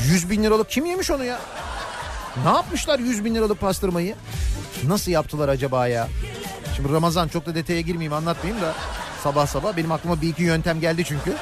[0.07, 1.41] 100 bin liralık kim yemiş onu ya?
[2.43, 4.15] Ne yapmışlar 100 bin liralık pastırmayı?
[4.85, 6.09] Nasıl yaptılar acaba ya?
[6.77, 8.75] Şimdi Ramazan çok da detaya girmeyeyim anlatmayayım da
[9.23, 11.37] sabah sabah benim aklıma bir iki yöntem geldi çünkü.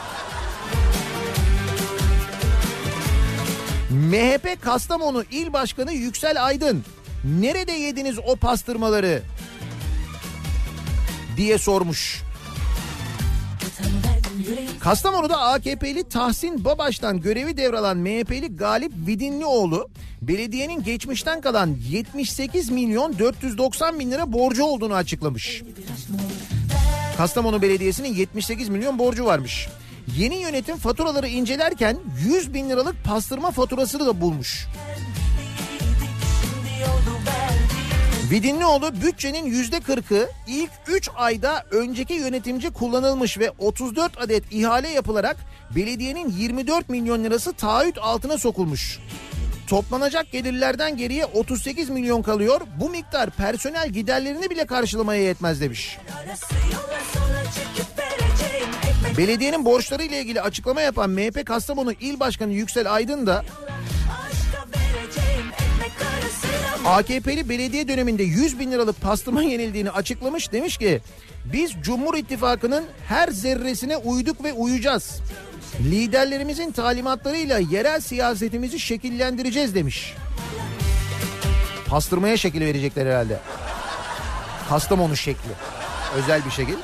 [3.91, 6.85] MHP Kastamonu İl Başkanı Yüksel Aydın
[7.25, 9.23] nerede yediniz o pastırmaları
[11.37, 12.23] diye sormuş.
[14.81, 19.89] Kastamonu'da AKP'li Tahsin Babaş'tan görevi devralan MHP'li Galip Vidinlioğlu
[20.23, 25.63] belediyenin geçmişten kalan 78 milyon 490 bin lira borcu olduğunu açıklamış.
[27.17, 29.69] Kastamonu Belediyesi'nin 78 milyon borcu varmış.
[30.17, 34.67] Yeni yönetim faturaları incelerken 100 bin liralık pastırma faturasını da bulmuş.
[38.33, 45.37] Vidinlioğlu bütçenin yüzde 40'ı ilk 3 ayda önceki yönetimci kullanılmış ve 34 adet ihale yapılarak
[45.77, 48.99] belediyenin 24 milyon lirası taahhüt altına sokulmuş.
[49.67, 52.61] Toplanacak gelirlerden geriye 38 milyon kalıyor.
[52.81, 55.99] Bu miktar personel giderlerini bile karşılamaya yetmez demiş.
[59.19, 63.45] Belediyenin borçları ile ilgili açıklama yapan MHP Kastamonu İl Başkanı Yüksel Aydın da
[66.85, 70.53] AKP'li belediye döneminde 100 bin liralık pastırma yenildiğini açıklamış.
[70.53, 71.01] Demiş ki
[71.45, 75.21] biz Cumhur İttifakı'nın her zerresine uyduk ve uyacağız.
[75.81, 80.15] Liderlerimizin talimatlarıyla yerel siyasetimizi şekillendireceğiz demiş.
[81.87, 83.39] Pastırmaya şekil verecekler herhalde.
[84.69, 85.51] Kastamonu şekli.
[86.17, 86.77] Özel bir şekil.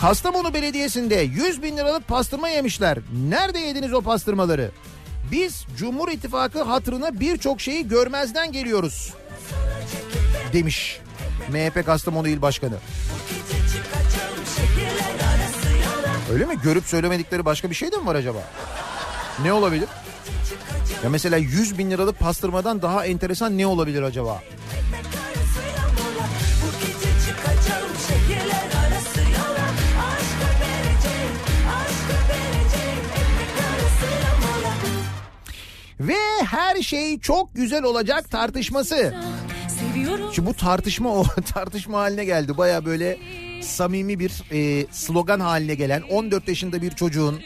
[0.00, 2.98] Kastamonu Belediyesi'nde 100 bin liralık pastırma yemişler.
[3.28, 4.70] Nerede yediniz o pastırmaları?
[5.30, 9.12] Biz Cumhur İttifakı hatırına birçok şeyi görmezden geliyoruz.
[10.52, 11.00] Demiş
[11.48, 12.74] MHP Kastamonu İl Başkanı.
[16.32, 16.58] Öyle mi?
[16.64, 18.38] Görüp söylemedikleri başka bir şey de mi var acaba?
[19.42, 19.88] Ne olabilir?
[21.04, 24.42] Ya mesela 100 bin liralık pastırmadan daha enteresan ne olabilir acaba?
[36.08, 39.14] Ve her şey çok güzel olacak tartışması.
[40.32, 41.24] Şimdi bu tartışma o
[41.54, 42.58] tartışma haline geldi.
[42.58, 43.18] Baya böyle
[43.62, 47.40] samimi bir e, slogan haline gelen 14 yaşında bir çocuğun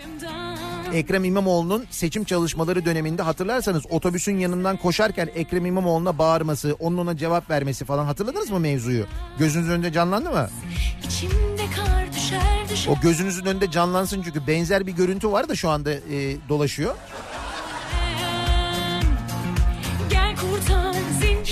[0.95, 7.51] Ekrem İmamoğlu'nun seçim çalışmaları döneminde hatırlarsanız otobüsün yanından koşarken Ekrem İmamoğlu'na bağırması, onun ona cevap
[7.51, 9.07] vermesi falan hatırladınız mı mevzuyu?
[9.39, 10.49] Gözünüzün önünde canlandı mı?
[12.89, 16.95] O gözünüzün önünde canlansın çünkü benzer bir görüntü var da şu anda e, dolaşıyor.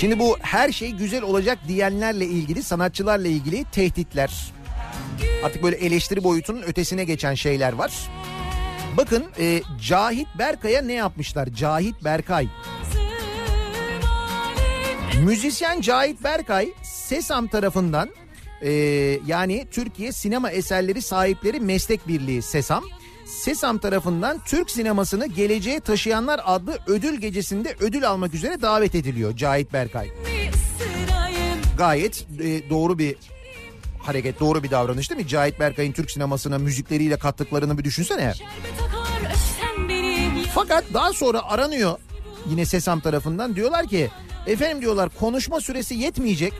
[0.05, 4.31] Şimdi bu her şey güzel olacak diyenlerle ilgili sanatçılarla ilgili tehditler.
[5.43, 7.91] Artık böyle eleştiri boyutunun ötesine geçen şeyler var.
[8.97, 11.47] Bakın e, Cahit Berkay'a ne yapmışlar?
[11.53, 12.47] Cahit Berkay.
[15.23, 18.09] Müzisyen Cahit Berkay Sesam tarafından
[18.61, 18.71] e,
[19.27, 22.83] yani Türkiye Sinema Eserleri Sahipleri Meslek Birliği Sesam
[23.25, 29.73] Sesam tarafından Türk sinemasını geleceğe taşıyanlar adlı ödül gecesinde ödül almak üzere davet ediliyor Cahit
[29.73, 30.09] Berkay.
[31.77, 33.15] Gayet e, doğru bir
[33.99, 35.27] hareket, doğru bir davranış değil mi?
[35.27, 38.33] Cahit Berkay'ın Türk sinemasına müzikleriyle kattıklarını bir düşünsene.
[40.53, 41.97] Fakat daha sonra aranıyor
[42.49, 44.09] yine Sesam tarafından diyorlar ki
[44.47, 46.53] efendim diyorlar konuşma süresi yetmeyecek.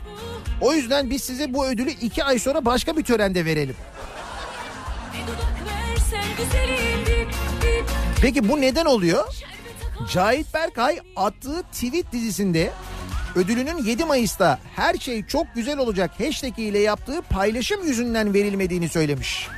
[0.60, 3.76] O yüzden biz size bu ödülü iki ay sonra başka bir törende verelim.
[8.20, 9.24] Peki bu neden oluyor?
[10.12, 12.72] Cahit Berkay attığı tweet dizisinde
[13.36, 19.48] ödülünün 7 Mayıs'ta her şey çok güzel olacak hashtag ile yaptığı paylaşım yüzünden verilmediğini söylemiş.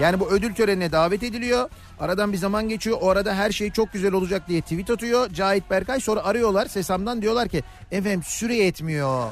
[0.00, 1.70] Yani bu ödül törenine davet ediliyor.
[2.00, 2.98] Aradan bir zaman geçiyor.
[3.00, 5.30] O arada her şey çok güzel olacak diye tweet atıyor.
[5.32, 9.30] Cahit Berkay sonra arıyorlar Sesam'dan diyorlar ki efendim süre yetmiyor.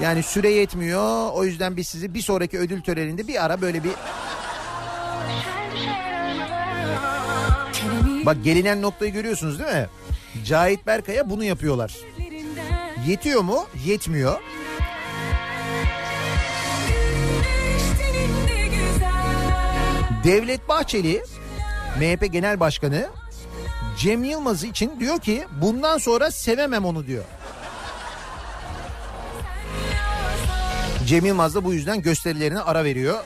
[0.00, 1.32] Yani süre yetmiyor.
[1.32, 3.92] O yüzden biz sizi bir sonraki ödül töreninde bir ara böyle bir
[8.26, 9.86] Bak gelinen noktayı görüyorsunuz değil mi?
[10.44, 11.94] Cahit Berkay'a bunu yapıyorlar.
[13.06, 13.66] Yetiyor mu?
[13.84, 14.40] Yetmiyor.
[20.24, 21.22] Devlet Bahçeli,
[21.98, 23.08] MHP Genel Başkanı
[23.98, 27.24] Cem Yılmaz için diyor ki bundan sonra sevemem onu diyor.
[31.06, 33.24] Cem Yılmaz da bu yüzden gösterilerine ara veriyor.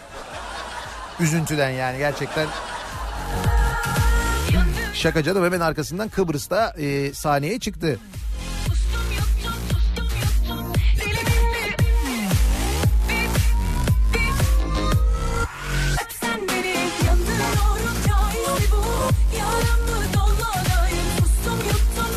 [1.20, 2.46] Üzüntüden yani gerçekten.
[5.02, 7.98] Şaka canım hemen arkasından Kıbrıs'ta e, sahneye çıktı.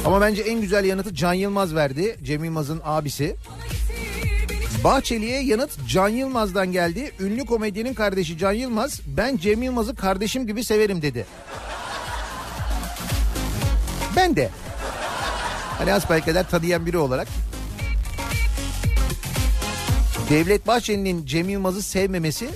[0.06, 2.18] Ama bence en güzel yanıtı Can Yılmaz verdi.
[2.24, 3.36] Cem Yılmaz'ın abisi.
[4.84, 7.12] Bahçeli'ye yanıt Can Yılmaz'dan geldi.
[7.20, 11.26] Ünlü komedyenin kardeşi Can Yılmaz ben Cem Yılmaz'ı kardeşim gibi severim dedi.
[14.16, 14.50] Ben de.
[15.78, 17.28] Hani asbelkader tanıyan biri olarak.
[20.30, 22.50] Devlet Bahçeli'nin Cem Yılmaz'ı sevmemesi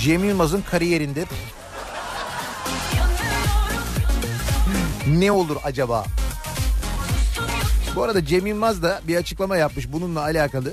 [0.00, 1.24] Cem Yılmaz'ın kariyerinde
[5.06, 6.04] ne olur acaba?
[7.96, 10.72] Bu arada Cem Yılmaz da bir açıklama yapmış bununla alakalı.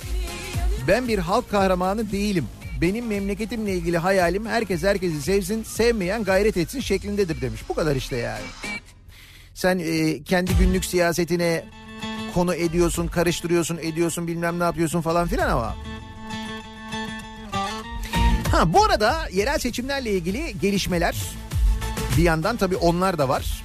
[0.88, 2.47] Ben bir halk kahramanı değilim.
[2.82, 7.61] Benim memleketimle ilgili hayalim herkes herkesi sevsin, sevmeyen gayret etsin şeklindedir demiş.
[7.69, 8.45] Bu kadar işte yani.
[9.53, 11.65] Sen e, kendi günlük siyasetine
[12.34, 15.75] konu ediyorsun, karıştırıyorsun, ediyorsun, bilmem ne yapıyorsun falan filan ama.
[18.51, 21.15] Ha bu arada yerel seçimlerle ilgili gelişmeler
[22.17, 23.63] bir yandan tabii onlar da var.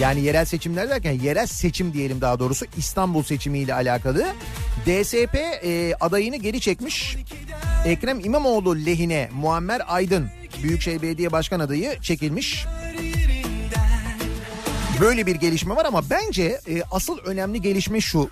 [0.00, 4.26] Yani yerel seçimler derken yerel seçim diyelim daha doğrusu İstanbul seçimiyle alakalı.
[4.86, 7.16] DSP e, adayını geri çekmiş.
[7.84, 10.30] Ekrem İmamoğlu lehine Muammer Aydın
[10.62, 12.66] Büyükşehir Belediye Başkan adayı çekilmiş.
[15.00, 18.30] Böyle bir gelişme var ama bence e, asıl önemli gelişme şu.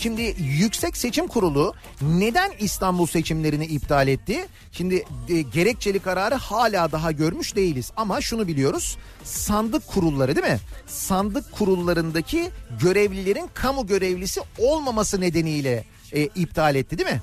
[0.00, 4.46] Şimdi Yüksek Seçim Kurulu neden İstanbul seçimlerini iptal etti?
[4.72, 8.96] Şimdi e, gerekçeli kararı hala daha görmüş değiliz ama şunu biliyoruz.
[9.24, 10.60] Sandık kurulları değil mi?
[10.86, 12.50] Sandık kurullarındaki
[12.80, 17.22] görevlilerin kamu görevlisi olmaması nedeniyle e, iptal etti değil mi?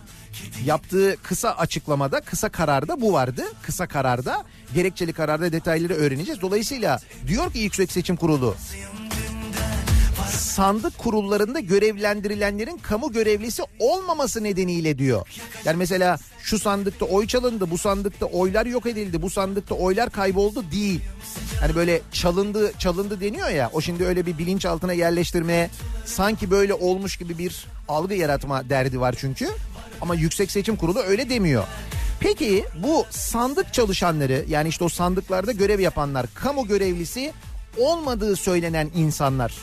[0.65, 3.43] Yaptığı kısa açıklamada, kısa kararda bu vardı.
[3.61, 6.41] Kısa kararda, gerekçeli kararda detayları öğreneceğiz.
[6.41, 8.55] Dolayısıyla diyor ki Yüksek Seçim Kurulu
[10.57, 15.27] sandık kurullarında görevlendirilenlerin kamu görevlisi olmaması nedeniyle diyor.
[15.65, 20.63] Yani mesela şu sandıkta oy çalındı, bu sandıkta oylar yok edildi, bu sandıkta oylar kayboldu
[20.71, 21.01] değil.
[21.59, 25.69] Hani böyle çalındı çalındı deniyor ya o şimdi öyle bir bilinçaltına yerleştirmeye
[26.05, 29.49] sanki böyle olmuş gibi bir algı yaratma derdi var çünkü.
[30.01, 31.63] Ama Yüksek Seçim Kurulu öyle demiyor.
[32.19, 37.33] Peki bu sandık çalışanları yani işte o sandıklarda görev yapanlar kamu görevlisi
[37.77, 39.53] olmadığı söylenen insanlar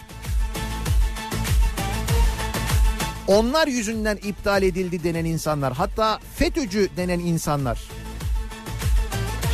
[3.28, 7.82] onlar yüzünden iptal edildi denen insanlar hatta FETÖ'cü denen insanlar.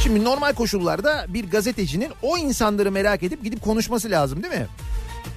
[0.02, 4.66] Şimdi normal koşullarda bir gazetecinin o insanları merak edip gidip konuşması lazım değil mi?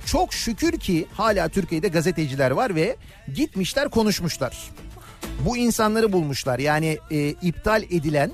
[0.06, 2.96] Çok şükür ki hala Türkiye'de gazeteciler var ve
[3.36, 4.58] gitmişler konuşmuşlar.
[5.46, 8.32] Bu insanları bulmuşlar yani e, iptal edilen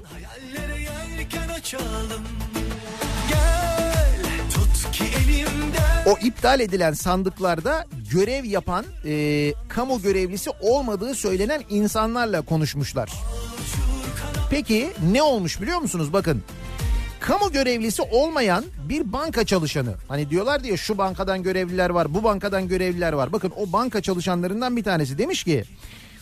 [6.06, 13.10] o iptal edilen sandıklarda görev yapan e, kamu görevlisi olmadığı söylenen insanlarla konuşmuşlar.
[14.50, 16.14] Peki ne olmuş biliyor musunuz?
[16.14, 16.44] Bakın
[17.20, 19.94] kamu görevlisi olmayan bir banka çalışanı.
[20.08, 23.34] Hani diyorlar diye şu bankadan görevliler var, bu bankadan görevliler var.
[23.34, 25.64] Bakın o banka çalışanlarından bir tanesi demiş ki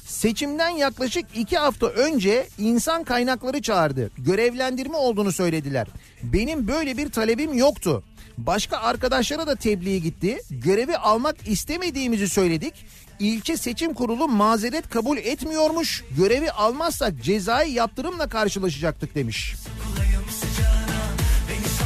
[0.08, 4.12] seçimden yaklaşık iki hafta önce insan kaynakları çağırdı.
[4.18, 5.88] Görevlendirme olduğunu söylediler.
[6.24, 8.04] Benim böyle bir talebim yoktu.
[8.38, 10.42] Başka arkadaşlara da tebliğ gitti.
[10.52, 12.74] Görevi almak istemediğimizi söyledik.
[13.20, 16.04] İlçe seçim kurulu mazeret kabul etmiyormuş.
[16.18, 19.56] Görevi almazsak cezai yaptırımla karşılaşacaktık demiş.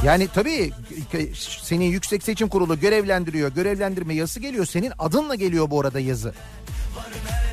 [0.06, 0.72] Yani tabii
[1.64, 3.52] seni yüksek seçim kurulu görevlendiriyor.
[3.52, 4.66] Görevlendirme yazısı geliyor.
[4.66, 6.34] Senin adınla geliyor bu arada yazı.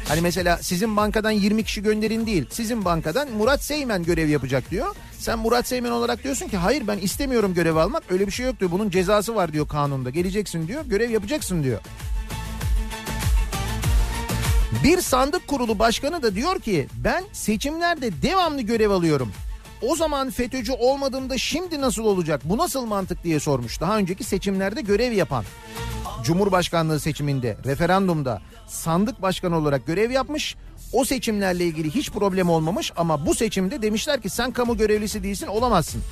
[0.09, 2.47] Hani mesela sizin bankadan 20 kişi gönderin değil.
[2.51, 4.97] Sizin bankadan Murat Seymen görev yapacak diyor.
[5.19, 8.03] Sen Murat Seymen olarak diyorsun ki hayır ben istemiyorum görev almak.
[8.11, 8.71] Öyle bir şey yok diyor.
[8.71, 10.11] Bunun cezası var diyor kanunda.
[10.11, 10.85] Geleceksin diyor.
[10.85, 11.81] Görev yapacaksın diyor.
[14.85, 19.33] Bir sandık kurulu başkanı da diyor ki ben seçimlerde devamlı görev alıyorum.
[19.83, 22.41] O zaman FETÖ'cü olmadığımda şimdi nasıl olacak?
[22.45, 23.81] Bu nasıl mantık diye sormuş.
[23.81, 25.45] Daha önceki seçimlerde görev yapan.
[26.25, 30.57] Cumhurbaşkanlığı seçiminde, referandumda sandık başkanı olarak görev yapmış.
[30.93, 35.47] O seçimlerle ilgili hiç problem olmamış ama bu seçimde demişler ki sen kamu görevlisi değilsin
[35.47, 36.03] olamazsın.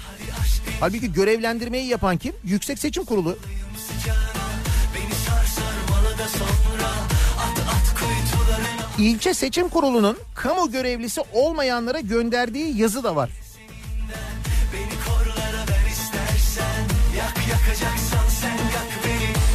[0.81, 2.35] Halbuki görevlendirmeyi yapan kim?
[2.45, 3.39] Yüksek Seçim Kurulu.
[8.99, 13.31] İlçe Seçim Kurulu'nun kamu görevlisi olmayanlara gönderdiği yazı da var.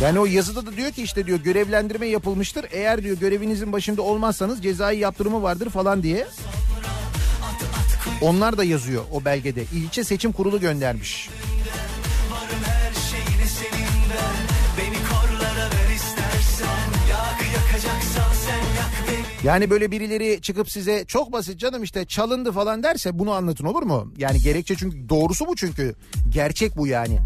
[0.01, 2.65] Yani o yazıda da diyor ki işte diyor görevlendirme yapılmıştır.
[2.71, 6.27] Eğer diyor görevinizin başında olmazsanız cezai yaptırımı vardır falan diye.
[8.21, 9.63] Onlar da yazıyor o belgede.
[9.73, 11.29] İlçe Seçim Kurulu göndermiş.
[19.43, 23.83] Yani böyle birileri çıkıp size çok basit canım işte çalındı falan derse bunu anlatın olur
[23.83, 24.13] mu?
[24.17, 25.95] Yani gerekçe çünkü doğrusu bu çünkü.
[26.29, 27.19] Gerçek bu yani.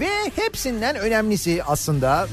[0.00, 2.28] Ve hepsinden önemlisi aslında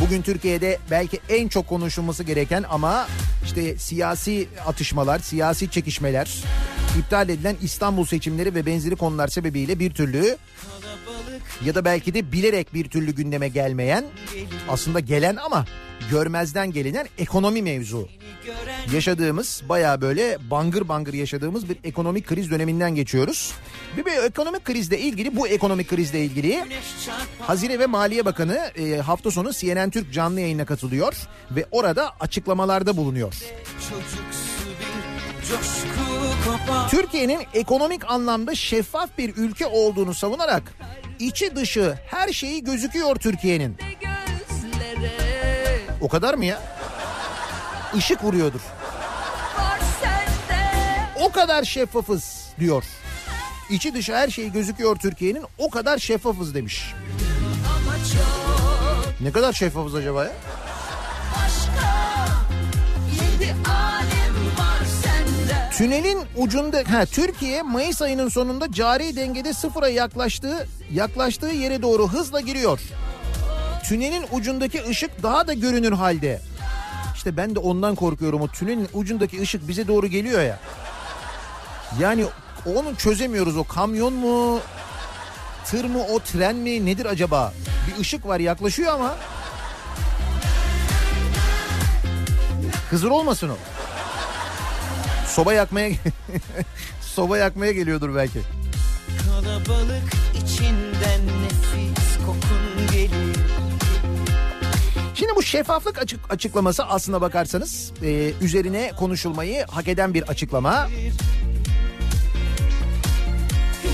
[0.00, 3.06] bugün Türkiye'de belki en çok konuşulması gereken ama
[3.44, 6.44] işte siyasi atışmalar, siyasi çekişmeler,
[6.98, 10.36] iptal edilen İstanbul seçimleri ve benzeri konular sebebiyle bir türlü
[11.64, 14.04] ya da belki de bilerek bir türlü gündeme gelmeyen
[14.68, 15.64] aslında gelen ama
[16.10, 18.08] görmezden gelinen ekonomi mevzu.
[18.92, 23.52] Yaşadığımız baya böyle bangır bangır yaşadığımız bir ekonomik kriz döneminden geçiyoruz.
[23.96, 26.64] Bir, bir ekonomik krizle ilgili bu ekonomik krizle ilgili
[27.40, 31.16] Hazine ve Maliye Bakanı e, hafta sonu CNN Türk canlı yayına katılıyor
[31.50, 33.34] ve orada açıklamalarda bulunuyor.
[36.90, 40.62] Türkiye'nin ekonomik anlamda şeffaf bir ülke olduğunu savunarak
[41.18, 43.76] içi dışı her şeyi gözüküyor Türkiye'nin.
[46.00, 46.62] O kadar mı ya?
[47.96, 48.60] Işık vuruyordur.
[51.20, 52.84] O kadar şeffafız diyor.
[53.70, 56.94] İçi dışı her şey gözüküyor Türkiye'nin o kadar şeffafız demiş.
[59.20, 60.32] Ne kadar şeffafız acaba ya?
[65.76, 72.40] Tünelin ucunda ha Türkiye Mayıs ayının sonunda cari dengede sıfıra yaklaştığı yaklaştığı yere doğru hızla
[72.40, 72.80] giriyor.
[73.84, 76.40] Tünelin ucundaki ışık daha da görünür halde.
[77.16, 80.58] İşte ben de ondan korkuyorum o tünelin ucundaki ışık bize doğru geliyor ya.
[81.98, 82.24] Yani
[82.66, 84.60] onu çözemiyoruz o kamyon mu
[85.66, 87.52] tır mı o tren mi nedir acaba?
[87.88, 89.16] Bir ışık var yaklaşıyor ama.
[92.90, 93.56] Hızır olmasın o.
[95.26, 95.90] Soba yakmaya
[97.00, 98.40] soba yakmaya geliyordur belki.
[99.26, 101.69] Kalabalık içinden nefis
[105.20, 110.88] Şimdi bu şeffaflık açık açıklaması aslına bakarsanız e, üzerine konuşulmayı hak eden bir açıklama.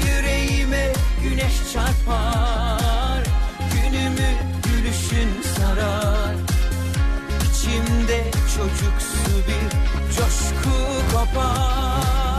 [0.06, 3.24] Yüreğime güneş çarpar
[3.74, 4.30] Günümü
[4.64, 6.34] gülüşün sarar
[7.50, 8.24] İçimde
[8.56, 9.70] çocuksu bir
[10.16, 10.76] coşku
[11.12, 12.35] kopar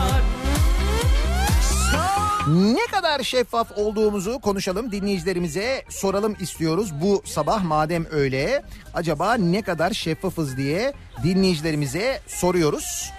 [2.47, 8.63] Ne kadar şeffaf olduğumuzu konuşalım dinleyicilerimize soralım istiyoruz bu sabah madem öyle.
[8.93, 10.93] Acaba ne kadar şeffafız diye
[11.23, 13.11] dinleyicilerimize soruyoruz.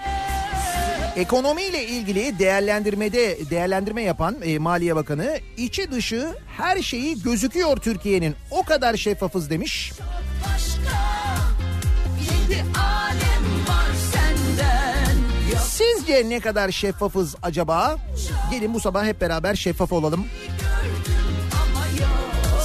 [1.16, 8.62] Ekonomiyle ilgili değerlendirmede değerlendirme yapan e, Maliye Bakanı içi dışı her şeyi gözüküyor Türkiye'nin o
[8.62, 9.92] kadar şeffafız demiş.
[10.44, 10.98] başka
[15.64, 17.96] Sizce ne kadar şeffafız acaba?
[18.50, 20.26] Gelin bu sabah hep beraber şeffaf olalım.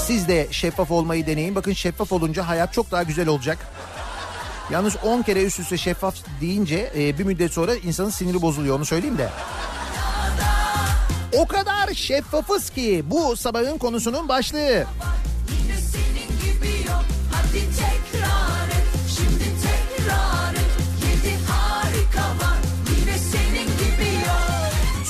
[0.06, 1.56] Siz de şeffaf olmayı deneyin.
[1.56, 3.58] Bakın şeffaf olunca hayat çok daha güzel olacak.
[4.72, 8.86] Yalnız 10 kere üst üste şeffaf deyince e, bir müddet sonra insanın siniri bozuluyor onu
[8.86, 9.30] söyleyeyim de.
[11.34, 14.86] O kadar şeffafız ki bu sabahın konusunun başlığı.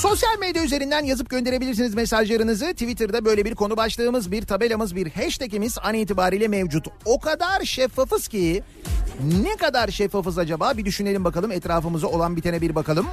[0.04, 2.66] Sosyal medya üzerinden yazıp gönderebilirsiniz mesajlarınızı.
[2.72, 6.86] Twitter'da böyle bir konu başlığımız, bir tabelamız, bir hashtagimiz an itibariyle mevcut.
[7.04, 8.62] O kadar şeffafız ki
[9.42, 13.06] ne kadar şeffafız acaba bir düşünelim bakalım etrafımıza olan bitene bir bakalım.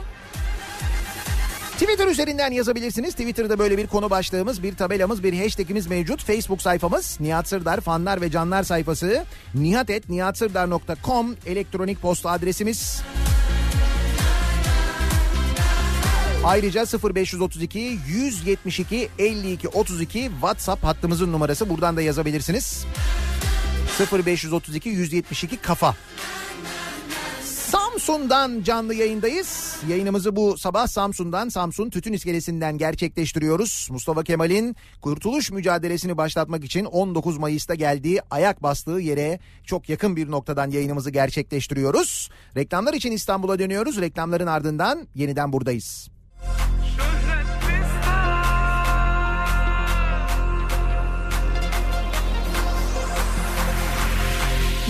[1.72, 3.12] Twitter üzerinden yazabilirsiniz.
[3.12, 6.24] Twitter'da böyle bir konu başlığımız, bir tabelamız, bir hashtagimiz mevcut.
[6.24, 9.26] Facebook sayfamız Nihat Sırdar fanlar ve canlar sayfası.
[9.56, 13.02] nihatetnihatsırdar.com elektronik posta adresimiz.
[16.46, 16.86] Ayrıca
[17.16, 21.70] 0532 172 52 32 WhatsApp hattımızın numarası.
[21.70, 22.86] Buradan da yazabilirsiniz.
[24.12, 25.96] 0532 172 kafa.
[27.44, 29.76] Samsun'dan canlı yayındayız.
[29.90, 33.88] Yayınımızı bu sabah Samsun'dan, Samsun Tütün İskelesi'nden gerçekleştiriyoruz.
[33.92, 40.32] Mustafa Kemal'in kurtuluş mücadelesini başlatmak için 19 Mayıs'ta geldiği ayak bastığı yere çok yakın bir
[40.32, 42.30] noktadan yayınımızı gerçekleştiriyoruz.
[42.56, 44.02] Reklamlar için İstanbul'a dönüyoruz.
[44.02, 46.10] Reklamların ardından yeniden buradayız.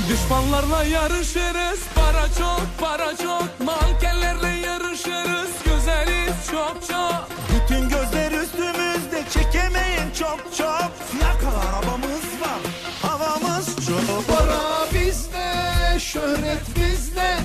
[0.09, 1.79] Düşmanlarla yarışırız.
[1.95, 3.49] Para çok para çok.
[3.65, 5.49] Mankenlerle yarışırız.
[5.65, 7.27] Güzeliz çok çok.
[7.49, 9.23] Bütün gözler üstümüzde.
[9.33, 10.91] Çekemeyin çok çok.
[11.21, 12.61] Yakalar arabamız var.
[13.01, 14.27] Havamız çok.
[14.37, 14.61] Para
[14.93, 17.37] bizde, şöhret bizde.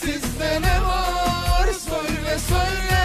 [0.00, 1.66] Sizde ne var?
[1.88, 3.03] Söyle söyle.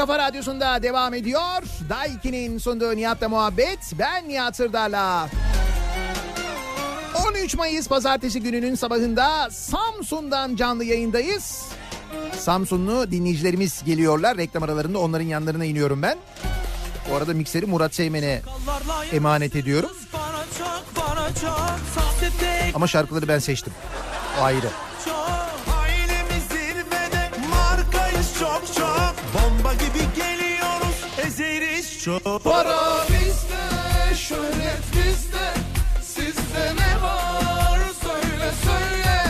[0.00, 1.62] Kafa radyosunda devam ediyor.
[1.88, 3.78] Daiki'nin sunduğu Nihat'la muhabbet.
[3.98, 5.28] Ben Nihat Sırdar'la.
[7.28, 11.68] 13 Mayıs pazartesi gününün sabahında Samsun'dan canlı yayındayız.
[12.38, 14.36] Samsunlu dinleyicilerimiz geliyorlar.
[14.36, 16.18] Reklam aralarında onların yanlarına iniyorum ben.
[17.10, 18.42] Bu arada mikseri Murat Seymen'e
[19.12, 19.90] emanet ediyorum.
[22.74, 23.72] Ama şarkıları ben seçtim.
[24.40, 24.68] Ayrı.
[32.04, 35.54] Çok Para bizde, şöhret bizde.
[36.02, 39.24] Sizde ne var söyle söyle.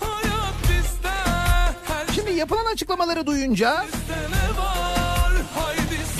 [0.00, 1.08] Hayat bizde
[1.86, 3.86] Her Şimdi yapılan açıklamaları duyunca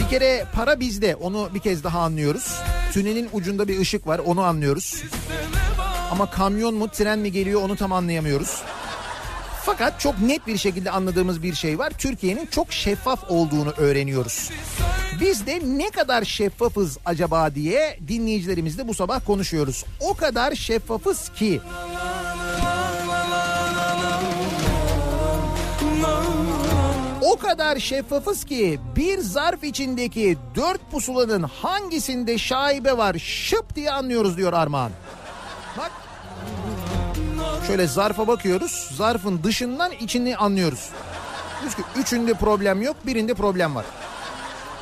[0.01, 2.61] bir kere para bizde onu bir kez daha anlıyoruz.
[2.92, 5.03] Tünelin ucunda bir ışık var onu anlıyoruz.
[6.11, 8.62] Ama kamyon mu tren mi geliyor onu tam anlayamıyoruz.
[9.66, 11.92] Fakat çok net bir şekilde anladığımız bir şey var.
[11.98, 14.50] Türkiye'nin çok şeffaf olduğunu öğreniyoruz.
[15.20, 19.84] Biz de ne kadar şeffafız acaba diye dinleyicilerimizle bu sabah konuşuyoruz.
[20.00, 21.60] O kadar şeffafız ki
[27.22, 34.36] O kadar şeffafız ki bir zarf içindeki dört pusulanın hangisinde şaibe var şıp diye anlıyoruz
[34.36, 34.90] diyor Armağan.
[35.78, 36.05] Bak.
[37.66, 38.88] Şöyle zarfa bakıyoruz.
[38.96, 40.88] Zarfın dışından içini anlıyoruz.
[41.60, 43.84] Diyoruz ki üçünde problem yok birinde problem var.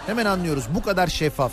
[0.06, 1.52] Hemen anlıyoruz bu kadar şeffaf.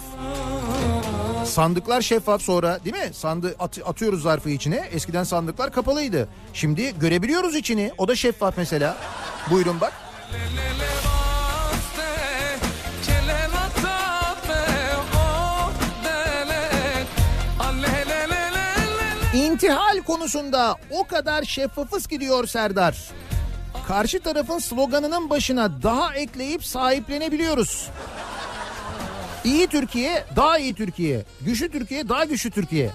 [1.45, 3.13] Sandıklar şeffaf sonra değil mi?
[3.13, 4.75] Sandı at- atıyoruz zarfı içine.
[4.91, 6.27] Eskiden sandıklar kapalıydı.
[6.53, 7.91] Şimdi görebiliyoruz içini.
[7.97, 8.97] O da şeffaf mesela.
[9.51, 9.93] Buyurun bak.
[19.61, 22.97] İntihal konusunda o kadar şeffafız ki diyor Serdar.
[23.87, 27.89] Karşı tarafın sloganının başına daha ekleyip sahiplenebiliyoruz.
[29.43, 31.25] İyi Türkiye, daha iyi Türkiye.
[31.41, 32.89] Güçlü Türkiye, daha güçlü Türkiye.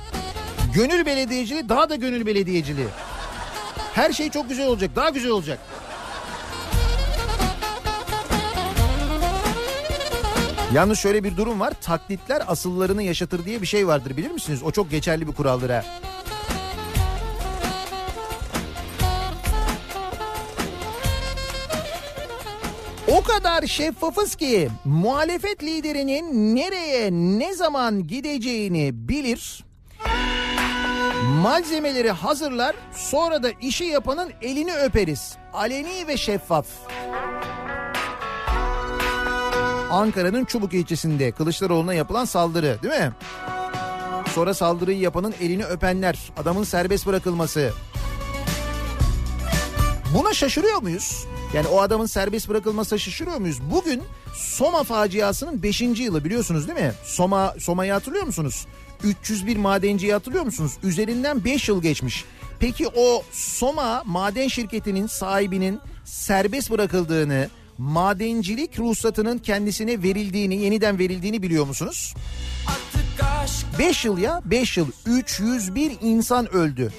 [0.75, 2.89] Gönül belediyeciliği, daha da gönül belediyeciliği.
[3.95, 5.59] Her şey çok güzel olacak, daha güzel olacak.
[10.75, 11.73] Yalnız şöyle bir durum var.
[11.81, 14.63] Taklitler asıllarını yaşatır diye bir şey vardır bilir misiniz?
[14.63, 15.85] O çok geçerli bir kuraldır ha.
[23.27, 29.65] Kadar şeffafız ki muhalefet liderinin nereye ne zaman gideceğini bilir.
[31.43, 35.37] Malzemeleri hazırlar sonra da işi yapanın elini öperiz.
[35.53, 36.67] Aleni ve şeffaf.
[39.91, 43.13] Ankara'nın Çubuk ilçesinde Kılıçdaroğlu'na yapılan saldırı değil mi?
[44.35, 47.73] Sonra saldırıyı yapanın elini öpenler, adamın serbest bırakılması.
[50.15, 51.27] Buna şaşırıyor muyuz?
[51.57, 53.59] Yani o adamın serbest bırakılmasına şaşırıyor muyuz?
[53.71, 54.03] Bugün
[54.35, 55.81] Soma faciasının 5.
[55.81, 56.93] yılı biliyorsunuz değil mi?
[57.05, 58.67] Soma Soma'yı hatırlıyor musunuz?
[59.05, 60.73] 301 madenciyi hatırlıyor musunuz?
[60.83, 62.25] Üzerinden 5 yıl geçmiş.
[62.61, 67.49] Peki o Soma maden şirketinin sahibinin serbest bırakıldığını,
[67.79, 72.15] madencilik ruhsatının kendisine verildiğini, yeniden verildiğini biliyor musunuz?
[73.79, 76.93] 5 yıl ya 5 yıl 301 insan öldü.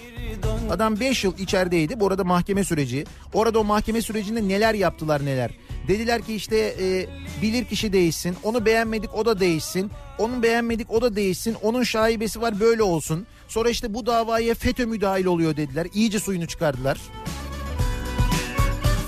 [0.70, 2.00] Adam 5 yıl içerideydi.
[2.00, 3.06] Bu arada mahkeme süreci.
[3.34, 5.52] Orada o mahkeme sürecinde neler yaptılar neler.
[5.88, 7.08] Dediler ki işte e,
[7.42, 8.36] bilir kişi değişsin.
[8.44, 9.92] Onu beğenmedik o da değişsin.
[10.18, 11.56] Onun beğenmedik o da değişsin.
[11.62, 13.28] Onun şaibesi var böyle olsun.
[13.48, 15.88] Sonra işte bu davaya FETÖ müdahil oluyor dediler.
[15.94, 16.98] İyice suyunu çıkardılar.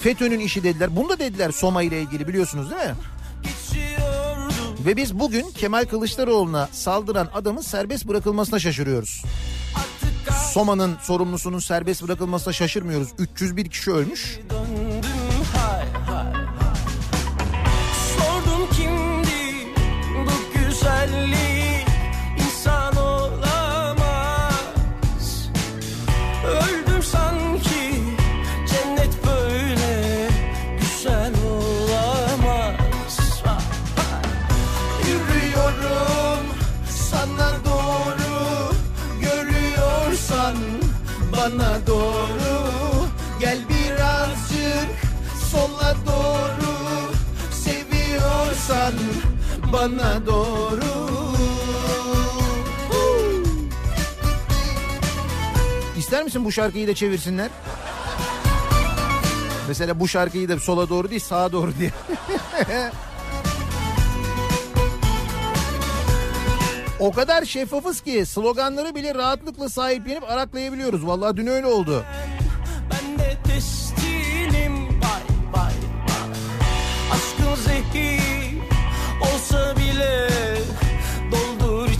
[0.01, 0.95] FETÖ'nün işi dediler.
[0.95, 2.95] Bunu da dediler Soma ile ilgili biliyorsunuz değil mi?
[3.43, 4.08] Geçiyordu
[4.85, 9.23] Ve biz bugün Kemal Kılıçdaroğlu'na saldıran adamın serbest bırakılmasına şaşırıyoruz.
[10.53, 13.09] Soma'nın sorumlusunun serbest bırakılmasına şaşırmıyoruz.
[13.17, 14.39] 301 kişi ölmüş.
[18.17, 19.73] Sordum kimdi
[20.15, 21.48] bu güzellik
[48.89, 50.79] Seviyorsan bana doğru
[55.97, 57.49] İster misin bu şarkıyı da çevirsinler?
[59.67, 61.91] Mesela bu şarkıyı da sola doğru değil sağa doğru diye.
[66.99, 71.07] O kadar şeffafız ki sloganları bile rahatlıkla sahiplenip araklayabiliyoruz.
[71.07, 72.03] Vallahi dün öyle oldu.
[72.91, 75.21] Ben de testinim Vay
[75.53, 75.73] vay
[76.07, 76.31] vay
[77.11, 78.38] Aşkın zehir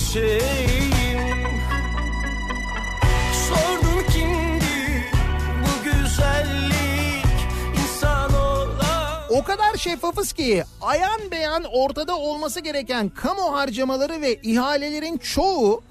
[0.09, 1.47] İçeyim
[3.49, 5.05] Sordum kimdi
[5.61, 7.25] bu güzellik
[7.83, 15.17] insan olan O kadar şeffafız ki ayan beyan ortada olması gereken kamu harcamaları ve ihalelerin
[15.17, 15.81] çoğu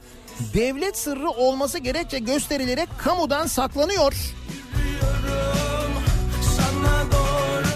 [0.54, 4.14] devlet sırrı olması gerekçe gösterilerek kamudan saklanıyor.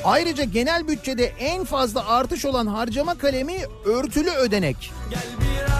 [0.05, 4.93] Ayrıca genel bütçede en fazla artış olan harcama kalemi örtülü ödenek.
[5.11, 5.72] Gel doğru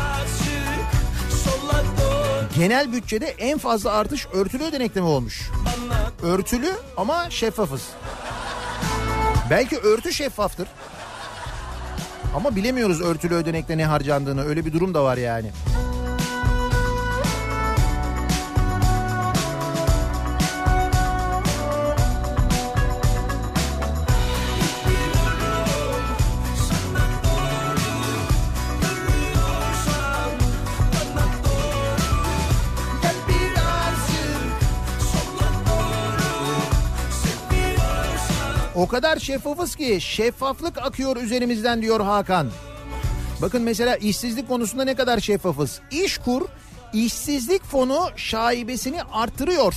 [2.57, 5.51] Genel bütçede en fazla artış örtülü ödenekte mi olmuş?
[6.23, 7.89] Örtülü ama şeffafız.
[9.51, 10.69] Belki örtü şeffaftır.
[12.37, 14.45] Ama bilemiyoruz örtülü ödenekte ne harcandığını.
[14.45, 15.51] Öyle bir durum da var yani.
[38.83, 42.51] O kadar şeffafız ki şeffaflık akıyor üzerimizden diyor Hakan.
[43.43, 45.81] Bakın mesela işsizlik konusunda ne kadar şeffafız.
[45.91, 46.43] İşkur
[46.93, 49.75] işsizlik fonu şaibesini artırıyor.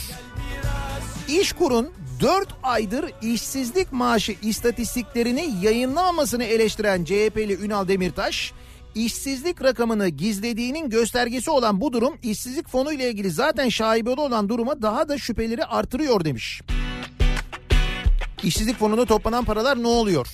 [1.27, 1.91] İşkur'un
[2.21, 8.53] 4 aydır işsizlik maaşı istatistiklerini yayınlamamasını eleştiren CHP'li Ünal Demirtaş,
[8.95, 14.81] işsizlik rakamını gizlediğinin göstergesi olan bu durum işsizlik fonu ile ilgili zaten şaibeli olan duruma
[14.81, 16.61] daha da şüpheleri artırıyor demiş.
[18.43, 20.27] İşsizlik fonunda toplanan paralar ne oluyor?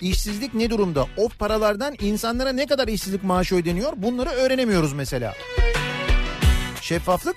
[0.00, 1.06] İşsizlik ne durumda?
[1.16, 3.92] O paralardan insanlara ne kadar işsizlik maaşı ödeniyor?
[3.96, 5.34] Bunları öğrenemiyoruz mesela.
[6.80, 7.36] Şeffaflık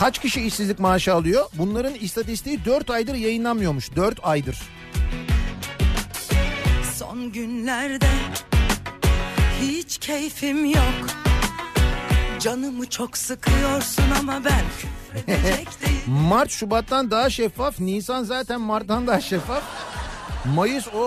[0.00, 1.44] Kaç kişi işsizlik maaşı alıyor?
[1.54, 3.96] Bunların istatistiği 4 aydır yayınlanmıyormuş.
[3.96, 4.58] 4 aydır.
[6.98, 8.08] Son günlerde
[9.62, 11.25] hiç keyfim yok.
[12.46, 14.64] Canımı çok sıkıyorsun ama ben.
[16.06, 17.80] Mart Şubat'tan daha şeffaf.
[17.80, 19.62] Nisan zaten Mart'tan daha şeffaf.
[20.54, 21.00] Mayıs o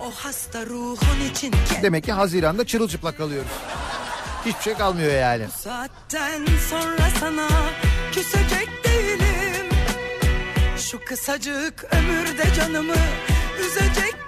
[0.00, 3.50] O hasta ruhun için Demek ki Haziran'da çırılçıplak kalıyoruz.
[4.46, 5.48] Hiçbir şey kalmıyor yani.
[5.48, 7.48] saatten sonra sana
[8.12, 9.66] küsecek değilim.
[10.78, 12.94] Şu kısacık ömürde canımı
[13.60, 14.19] üzecek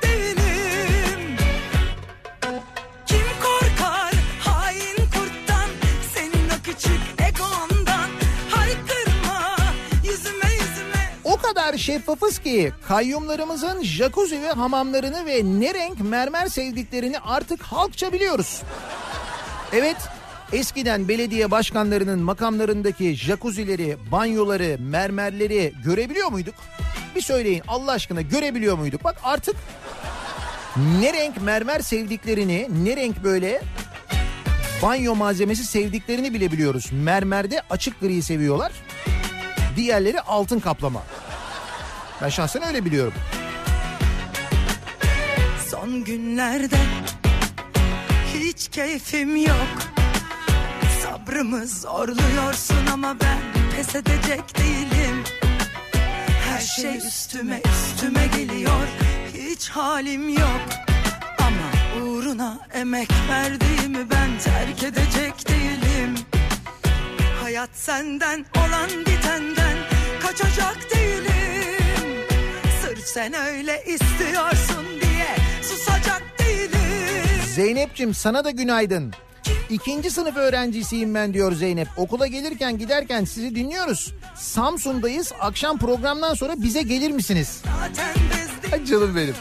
[11.63, 18.63] kadar şeffafız ki kayyumlarımızın jacuzzi ve hamamlarını ve ne renk mermer sevdiklerini artık halkça biliyoruz.
[19.73, 19.97] Evet
[20.53, 26.55] eskiden belediye başkanlarının makamlarındaki jacuzzileri, banyoları, mermerleri görebiliyor muyduk?
[27.17, 29.05] Bir söyleyin Allah aşkına görebiliyor muyduk?
[29.05, 29.57] Bak artık
[31.01, 33.63] ne renk mermer sevdiklerini, ne renk böyle
[34.83, 36.91] banyo malzemesi sevdiklerini bile biliyoruz.
[36.93, 38.73] Mermerde açık gri seviyorlar.
[39.77, 41.03] Diğerleri altın kaplama.
[42.23, 43.15] Ben şahsen öyle biliyorum.
[45.71, 46.77] Son günlerde
[48.35, 49.79] hiç keyfim yok.
[51.03, 53.39] Sabrımı zorluyorsun ama ben
[53.77, 55.25] pes edecek değilim.
[56.49, 58.87] Her şey üstüme üstüme geliyor.
[59.35, 60.63] Hiç halim yok.
[61.39, 66.15] Ama uğruna emek verdiğimi ben terk edecek değilim.
[67.43, 69.77] Hayat senden olan bitenden
[70.23, 71.82] kaçacak değilim
[73.05, 76.81] sen öyle istiyorsun diye susacak değilim
[77.55, 79.13] Zeynep'cim sana da günaydın.
[79.71, 81.89] İkinci sınıf öğrencisiyim ben diyor Zeynep.
[81.97, 84.15] Okula gelirken giderken sizi dinliyoruz.
[84.35, 85.33] Samsun'dayız.
[85.41, 87.63] Akşam programdan sonra bize gelir misiniz?
[88.73, 89.35] Ay canım benim.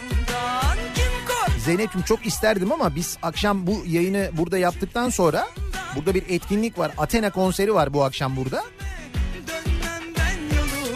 [1.66, 5.47] Zeynep'ciğim çok isterdim ama biz akşam bu yayını burada yaptıktan sonra
[5.95, 6.91] burada bir etkinlik var.
[6.97, 8.64] Athena konseri var bu akşam burada.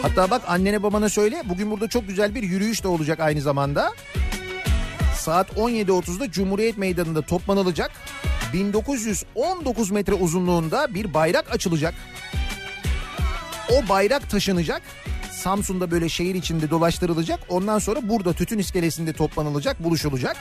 [0.05, 3.93] Hatta bak annene babana söyle bugün burada çok güzel bir yürüyüş de olacak aynı zamanda.
[5.17, 7.91] Saat 17.30'da Cumhuriyet Meydanı'nda toplanılacak.
[8.53, 11.93] 1919 metre uzunluğunda bir bayrak açılacak.
[13.71, 14.81] O bayrak taşınacak.
[15.31, 17.39] Samsun'da böyle şehir içinde dolaştırılacak.
[17.49, 20.37] Ondan sonra burada tütün iskelesinde toplanılacak, buluşulacak.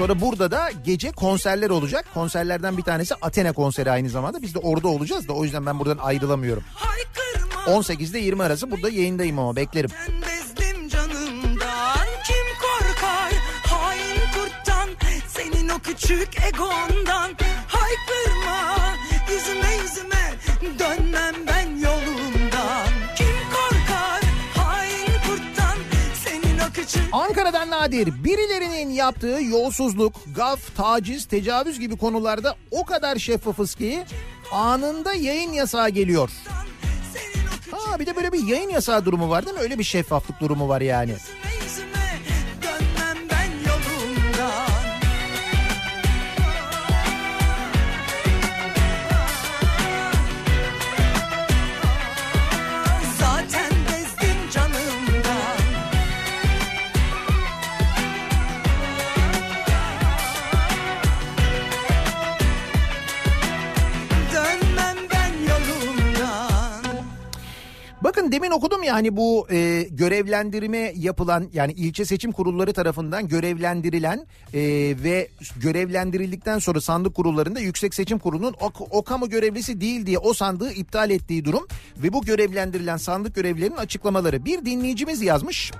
[0.00, 2.06] Sonra burada da gece konserler olacak.
[2.14, 4.42] Konserlerden bir tanesi Athena konseri aynı zamanda.
[4.42, 6.62] Biz de orada olacağız da o yüzden ben buradan ayrılamıyorum.
[6.74, 9.90] haykırma 18'de 20 arası burada yayındayım ama beklerim.
[10.08, 13.32] Ben bezdim canımdan Kim korkar
[13.66, 14.88] hain kurttan
[15.28, 17.30] Senin o küçük egondan
[17.68, 18.76] Haykırma
[19.30, 20.34] yüzüme yüzüme
[20.78, 21.49] Dönmem
[27.12, 34.04] Ankara'dan Nadir birilerinin yaptığı yolsuzluk, gaf, taciz, tecavüz gibi konularda o kadar şeffafız ki
[34.52, 36.30] anında yayın yasağı geliyor.
[37.70, 39.62] Ha bir de böyle bir yayın yasağı durumu var değil mi?
[39.62, 41.14] Öyle bir şeffaflık durumu var yani.
[68.20, 74.26] Bakın demin okudum ya hani bu e, görevlendirme yapılan yani ilçe seçim kurulları tarafından görevlendirilen
[74.54, 74.60] e,
[75.04, 80.34] ve görevlendirildikten sonra sandık kurullarında Yüksek Seçim Kurulu'nun o, o kamu görevlisi değil diye o
[80.34, 81.66] sandığı iptal ettiği durum
[81.96, 84.44] ve bu görevlendirilen sandık görevlilerinin açıklamaları.
[84.44, 85.72] Bir dinleyicimiz yazmış.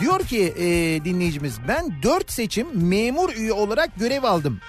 [0.00, 0.64] Diyor ki e,
[1.04, 4.60] dinleyicimiz ben 4 seçim memur üye olarak görev aldım.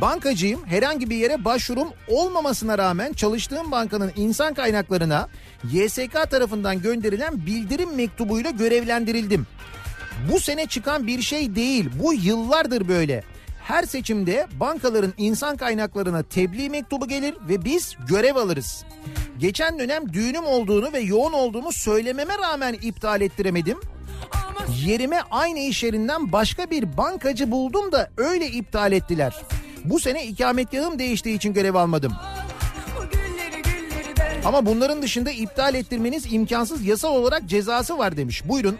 [0.00, 0.66] Bankacıyım.
[0.66, 5.28] Herhangi bir yere başvurum olmamasına rağmen çalıştığım bankanın insan kaynaklarına
[5.64, 9.46] YSK tarafından gönderilen bildirim mektubuyla görevlendirildim.
[10.32, 11.90] Bu sene çıkan bir şey değil.
[12.02, 13.24] Bu yıllardır böyle.
[13.62, 18.84] Her seçimde bankaların insan kaynaklarına tebliğ mektubu gelir ve biz görev alırız.
[19.38, 23.78] Geçen dönem düğünüm olduğunu ve yoğun olduğumu söylememe rağmen iptal ettiremedim.
[24.84, 29.36] Yerime aynı iş yerinden başka bir bankacı buldum da öyle iptal ettiler.
[29.84, 32.12] Bu sene ikametgahım değiştiği için görev almadım.
[34.46, 38.48] Ama bunların dışında iptal ettirmeniz imkansız yasal olarak cezası var demiş.
[38.48, 38.78] Buyurun.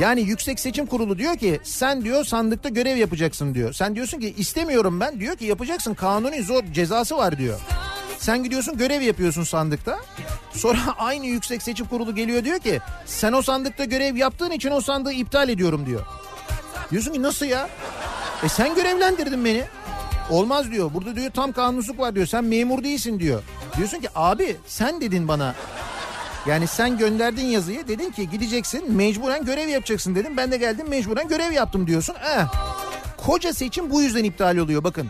[0.00, 3.72] Yani Yüksek Seçim Kurulu diyor ki sen diyor sandıkta görev yapacaksın diyor.
[3.72, 7.60] Sen diyorsun ki istemiyorum ben diyor ki yapacaksın kanuni zor cezası var diyor.
[8.18, 9.98] Sen gidiyorsun görev yapıyorsun sandıkta.
[10.52, 14.80] Sonra aynı Yüksek Seçim Kurulu geliyor diyor ki sen o sandıkta görev yaptığın için o
[14.80, 16.06] sandığı iptal ediyorum diyor.
[16.90, 17.68] Diyorsun ki nasıl ya?
[18.44, 19.64] E sen görevlendirdin beni.
[20.30, 20.90] Olmaz diyor.
[20.94, 22.26] Burada diyor tam kanunsuzluk var diyor.
[22.26, 23.42] Sen memur değilsin diyor.
[23.76, 25.54] Diyorsun ki abi sen dedin bana
[26.46, 30.36] yani sen gönderdin yazıyı dedin ki gideceksin mecburen görev yapacaksın dedim.
[30.36, 32.14] Ben de geldim mecburen görev yaptım diyorsun.
[32.14, 32.46] Eh.
[33.26, 35.08] Koca seçim bu yüzden iptal oluyor bakın.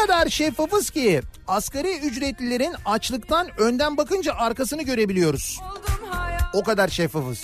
[0.00, 5.60] Kadar şeffafız ki asgari ücretlilerin açlıktan önden bakınca arkasını görebiliyoruz.
[6.54, 7.42] O kadar şeffafız.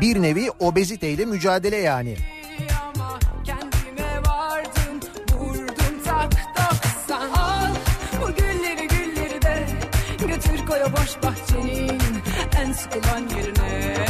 [0.00, 2.16] Bir nevi obeziteyle mücadele yani.
[2.94, 5.00] ama kendime vardım
[5.38, 7.74] Vurdum tak doksan Al
[8.22, 9.66] bu gülleri gülleri de
[10.18, 12.00] Götür koy o boş bahçenin
[12.60, 14.05] En sıkılan yerine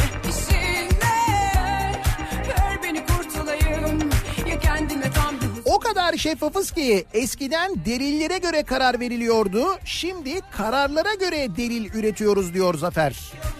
[6.07, 9.65] kadar şeffafız ki eskiden delillere göre karar veriliyordu.
[9.85, 13.15] Şimdi kararlara göre delil üretiyoruz diyor Zafer.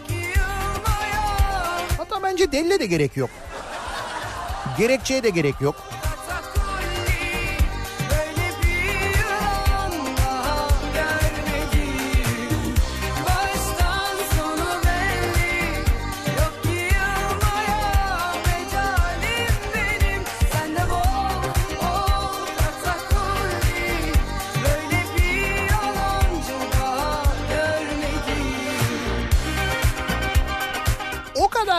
[0.09, 3.29] Yılmaya Bence delile de gerek yok.
[4.77, 5.75] Gerekçeye de gerek yok.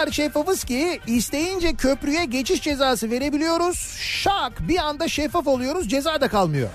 [0.09, 3.79] Kadar şeffafız ki isteyince köprüye geçiş cezası verebiliyoruz.
[4.01, 6.69] Şak bir anda şeffaf oluyoruz ceza da kalmıyor.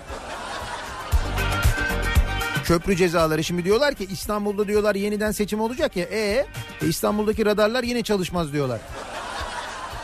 [2.63, 6.05] Köprü cezaları şimdi diyorlar ki İstanbul'da diyorlar yeniden seçim olacak ya.
[6.05, 6.45] E, e
[6.87, 8.79] İstanbul'daki radarlar yine çalışmaz diyorlar.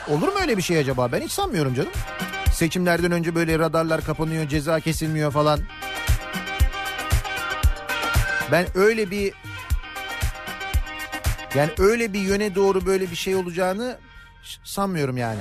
[0.07, 1.11] Olur mu öyle bir şey acaba?
[1.11, 1.91] Ben hiç sanmıyorum canım.
[2.53, 5.59] Seçimlerden önce böyle radarlar kapanıyor, ceza kesilmiyor falan.
[8.51, 9.33] Ben öyle bir
[11.55, 13.97] yani öyle bir yöne doğru böyle bir şey olacağını
[14.63, 15.39] sanmıyorum yani.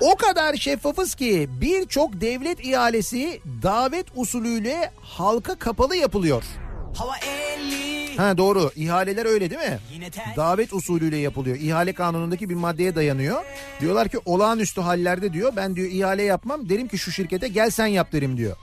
[0.00, 6.42] O kadar şeffafız ki birçok devlet ihalesi davet usulüyle halka kapalı yapılıyor.
[6.94, 9.78] Hava 50 Ha doğru ihaleler öyle değil mi?
[10.36, 11.56] Davet usulüyle yapılıyor.
[11.56, 13.44] İhale kanunundaki bir maddeye dayanıyor.
[13.80, 17.86] Diyorlar ki olağanüstü hallerde diyor ben diyor ihale yapmam derim ki şu şirkete gel sen
[17.86, 18.56] yap derim diyor.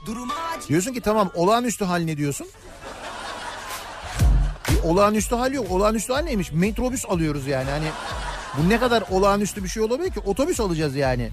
[0.69, 2.47] Diyorsun ki tamam olağanüstü hal ne diyorsun?
[4.85, 5.71] Olağanüstü hal yok.
[5.71, 6.51] Olağanüstü hal neymiş?
[6.51, 7.69] Metrobüs alıyoruz yani.
[7.69, 7.87] Hani
[8.57, 10.19] bu ne kadar olağanüstü bir şey olabilir ki?
[10.19, 11.29] Otobüs alacağız yani.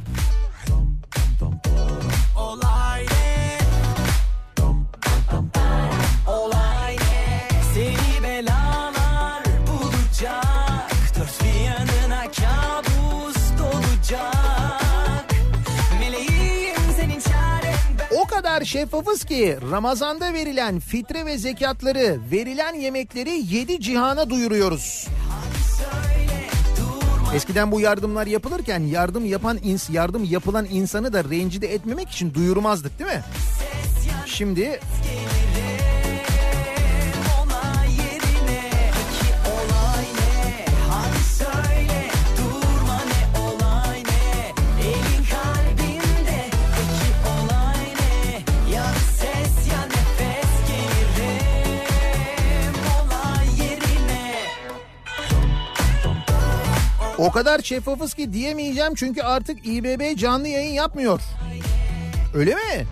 [18.62, 25.08] Kadar şeffafız ki Ramazan'da verilen fitre ve zekatları, verilen yemekleri yedi cihana duyuruyoruz.
[27.34, 32.98] Eskiden bu yardımlar yapılırken yardım yapan ins yardım yapılan insanı da rencide etmemek için duyurmazdık
[32.98, 33.22] değil mi?
[34.26, 34.80] Şimdi
[57.22, 61.20] O kadar şeffafız ki diyemeyeceğim çünkü artık İBB canlı yayın yapmıyor.
[62.34, 62.86] Öyle mi?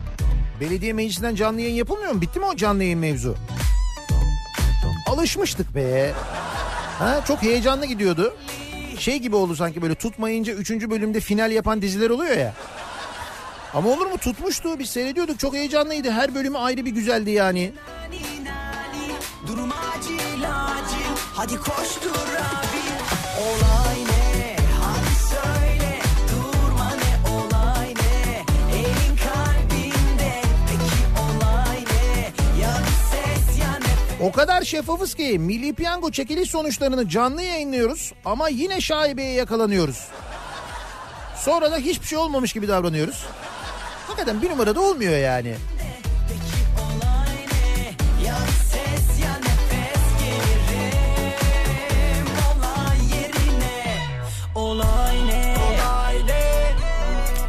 [0.61, 2.21] Belediye meclisinden canlı yayın yapılmıyor mu?
[2.21, 3.35] Bitti mi o canlı yayın mevzu?
[5.07, 6.13] Alışmıştık be.
[6.99, 8.35] Ha, çok heyecanlı gidiyordu.
[8.99, 10.71] Şey gibi oldu sanki böyle tutmayınca 3.
[10.71, 12.55] bölümde final yapan diziler oluyor ya.
[13.75, 17.73] Ama olur mu tutmuştu biz seyrediyorduk çok heyecanlıydı her bölümü ayrı bir güzeldi yani.
[19.47, 22.81] Durum acil acil Hadi koştur abi
[23.41, 23.90] Olay
[34.21, 40.07] O kadar şeffafız ki Milli Piyango çekiliş sonuçlarını canlı yayınlıyoruz ama yine şaibeye yakalanıyoruz.
[41.37, 43.27] Sonra da hiçbir şey olmamış gibi davranıyoruz.
[44.07, 45.57] Hakikaten bir numarada olmuyor yani.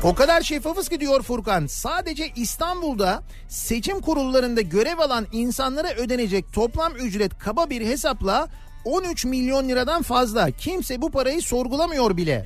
[0.03, 1.67] O kadar şeffafız ki diyor Furkan.
[1.67, 8.47] Sadece İstanbul'da seçim kurullarında görev alan insanlara ödenecek toplam ücret kaba bir hesapla
[8.85, 10.51] 13 milyon liradan fazla.
[10.51, 12.45] Kimse bu parayı sorgulamıyor bile.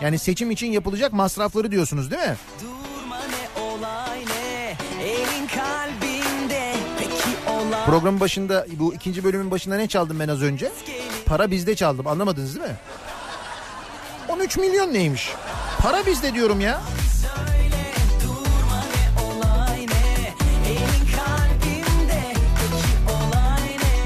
[0.00, 2.36] Yani seçim için yapılacak masrafları diyorsunuz değil mi?
[7.86, 10.72] Programın başında bu ikinci bölümün başında ne çaldım ben az önce?
[11.26, 12.76] Para bizde çaldım anlamadınız değil mi?
[14.28, 15.32] 13 milyon neymiş?
[15.78, 16.80] Para bizde diyorum ya.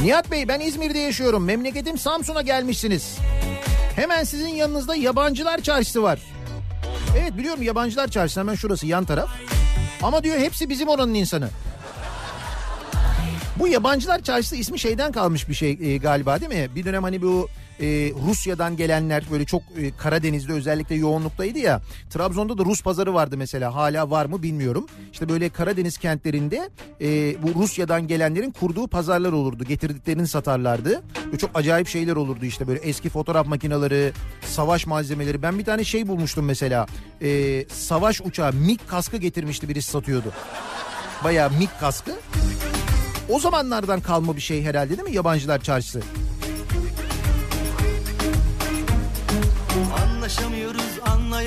[0.03, 1.45] Nihat Bey ben İzmir'de yaşıyorum.
[1.45, 3.19] Memleketim Samsun'a gelmişsiniz.
[3.97, 6.19] Hemen sizin yanınızda yabancılar çarşısı var.
[7.19, 9.31] Evet biliyorum yabancılar çarşısı hemen şurası yan taraf.
[10.03, 11.49] Ama diyor hepsi bizim oranın insanı.
[13.59, 16.75] Bu yabancılar çarşısı ismi şeyden kalmış bir şey e, galiba değil mi?
[16.75, 17.49] Bir dönem hani bu
[17.81, 21.81] e, Rusya'dan gelenler böyle çok e, Karadeniz'de özellikle yoğunluktaydı ya.
[22.11, 24.87] Trabzon'da da Rus pazarı vardı mesela hala var mı bilmiyorum.
[25.13, 26.71] İşte böyle Karadeniz kentlerinde
[27.01, 29.65] e, bu Rusya'dan gelenlerin kurduğu pazarlar olurdu.
[29.65, 31.03] Getirdiklerini satarlardı.
[31.27, 34.13] Böyle çok acayip şeyler olurdu işte böyle eski fotoğraf makineleri,
[34.47, 35.43] savaş malzemeleri.
[35.43, 36.87] Ben bir tane şey bulmuştum mesela.
[37.23, 40.33] E, savaş uçağı MiG kaskı getirmişti birisi satıyordu.
[41.25, 42.13] Bayağı MiG kaskı.
[43.29, 46.03] O zamanlardan kalma bir şey herhalde değil mi yabancılar çarşısı?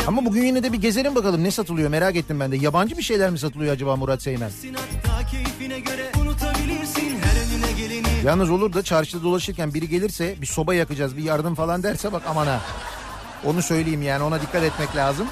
[0.07, 2.57] Ama bugün yine de bir gezelim bakalım ne satılıyor merak ettim ben de.
[2.57, 4.49] Yabancı bir şeyler mi satılıyor acaba Murat Seymen?
[8.25, 12.23] Yalnız olur da çarşıda dolaşırken biri gelirse bir soba yakacağız bir yardım falan derse bak
[12.27, 12.61] aman ha.
[13.45, 15.27] Onu söyleyeyim yani ona dikkat etmek lazım.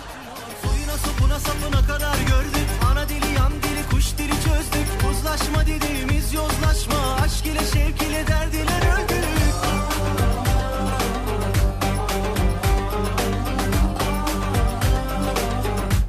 [0.63, 7.15] Soyuna sopuna sapına kadar gördük Ana dili yan dili kuş dili çözdük Uzlaşma dediğimiz yozlaşma
[7.23, 9.22] Aşk ile şevk ile derdiler öldük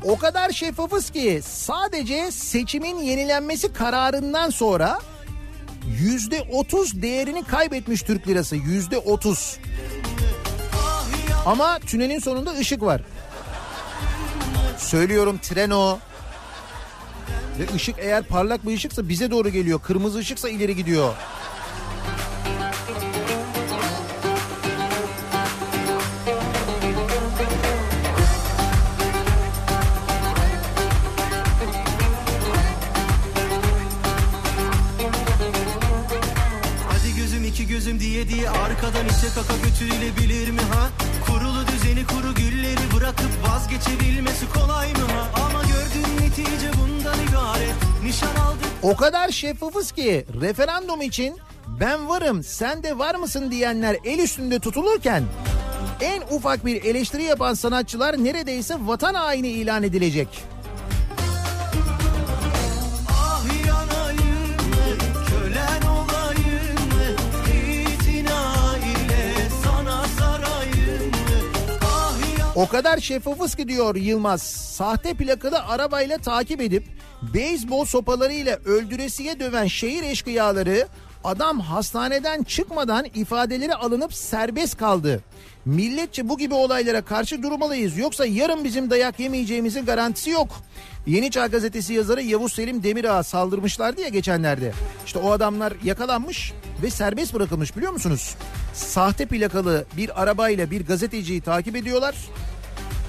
[0.05, 4.99] O kadar şeffafız ki sadece seçimin yenilenmesi kararından sonra
[6.01, 9.59] yüzde otuz değerini kaybetmiş Türk lirası yüzde otuz.
[11.47, 13.03] Ama tünelin sonunda ışık var.
[14.79, 15.99] Söylüyorum tren o.
[17.59, 19.81] Ve ışık eğer parlak bir ışıksa bize doğru geliyor.
[19.83, 21.15] Kırmızı ışıksa ileri gidiyor.
[37.85, 40.91] Gözüm diye diye Arkadan içe kaka götürülebilir mi ha?
[41.27, 45.43] Kurulu düzeni kuru gülleri Bırakıp vazgeçebilmesi kolay mı ha?
[45.47, 47.75] Ama gördüğün netice bundan ibaret.
[48.05, 48.67] Nişan aldık.
[48.83, 51.37] O kadar şeffafız ki referandum için
[51.81, 55.25] ben varım sen de var mısın diyenler el üstünde tutulurken
[56.01, 60.54] en ufak bir eleştiri yapan sanatçılar neredeyse vatan haini ilan edilecek.
[72.55, 74.43] O kadar şeffafız ki diyor Yılmaz.
[74.43, 76.85] Sahte plakalı arabayla takip edip
[77.35, 80.89] beyzbol sopalarıyla öldüresiye döven şehir eşkıyaları
[81.25, 85.21] adam hastaneden çıkmadan ifadeleri alınıp serbest kaldı.
[85.67, 87.99] Milletçe bu gibi olaylara karşı durmalıyız.
[87.99, 90.49] Yoksa yarın bizim dayak yemeyeceğimizin garantisi yok.
[91.07, 94.73] Yeni Çağ Gazetesi yazarı Yavuz Selim Demirağ'a saldırmışlardı ya geçenlerde.
[95.07, 98.35] İşte o adamlar yakalanmış ve serbest bırakılmış biliyor musunuz?
[98.75, 102.15] Sahte plakalı bir arabayla bir gazeteciyi takip ediyorlar.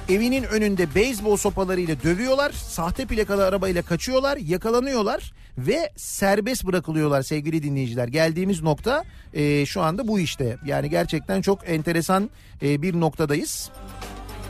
[0.09, 2.51] Evinin önünde beyzbol sopalarıyla dövüyorlar.
[2.51, 8.07] Sahte plakalı arabayla kaçıyorlar, yakalanıyorlar ve serbest bırakılıyorlar sevgili dinleyiciler.
[8.07, 9.03] Geldiğimiz nokta
[9.33, 10.57] e, şu anda bu işte.
[10.65, 12.29] Yani gerçekten çok enteresan
[12.61, 13.69] e, bir noktadayız.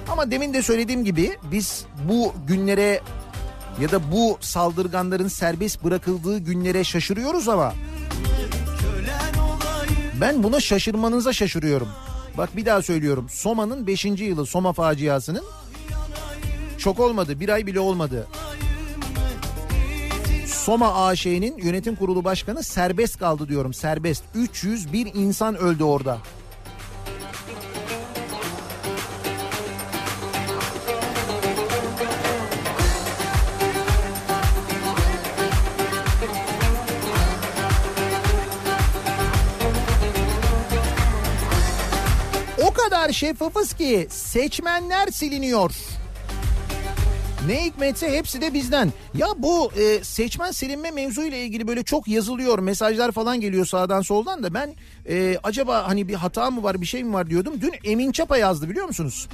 [0.10, 3.02] Ama demin de söylediğim gibi biz bu günlere
[3.82, 7.73] ya da bu saldırganların serbest bırakıldığı günlere şaşırıyoruz ama
[10.22, 11.88] ben buna şaşırmanıza şaşırıyorum.
[12.38, 13.28] Bak bir daha söylüyorum.
[13.30, 14.06] Soma'nın 5.
[14.06, 15.44] yılı Soma faciasının
[16.78, 17.40] çok olmadı.
[17.40, 18.28] Bir ay bile olmadı.
[20.45, 23.74] Soma AŞ'nin yönetim kurulu başkanı serbest kaldı diyorum.
[23.74, 24.24] Serbest.
[24.36, 26.18] 301 insan öldü orada.
[43.06, 45.72] Kadar şeffafız ki seçmenler siliniyor.
[47.48, 48.94] Ne hikmetse hepsi de bizden.
[49.14, 52.60] Ya bu e, seçmen silinme mevzu ile ilgili böyle çok yazılıyor.
[52.60, 54.76] Mesajlar falan geliyor sağdan soldan da ben
[55.10, 57.53] e, acaba hani bir hata mı var bir şey mi var diyordum.
[57.61, 59.27] Dün Emin Çapa yazdı biliyor musunuz?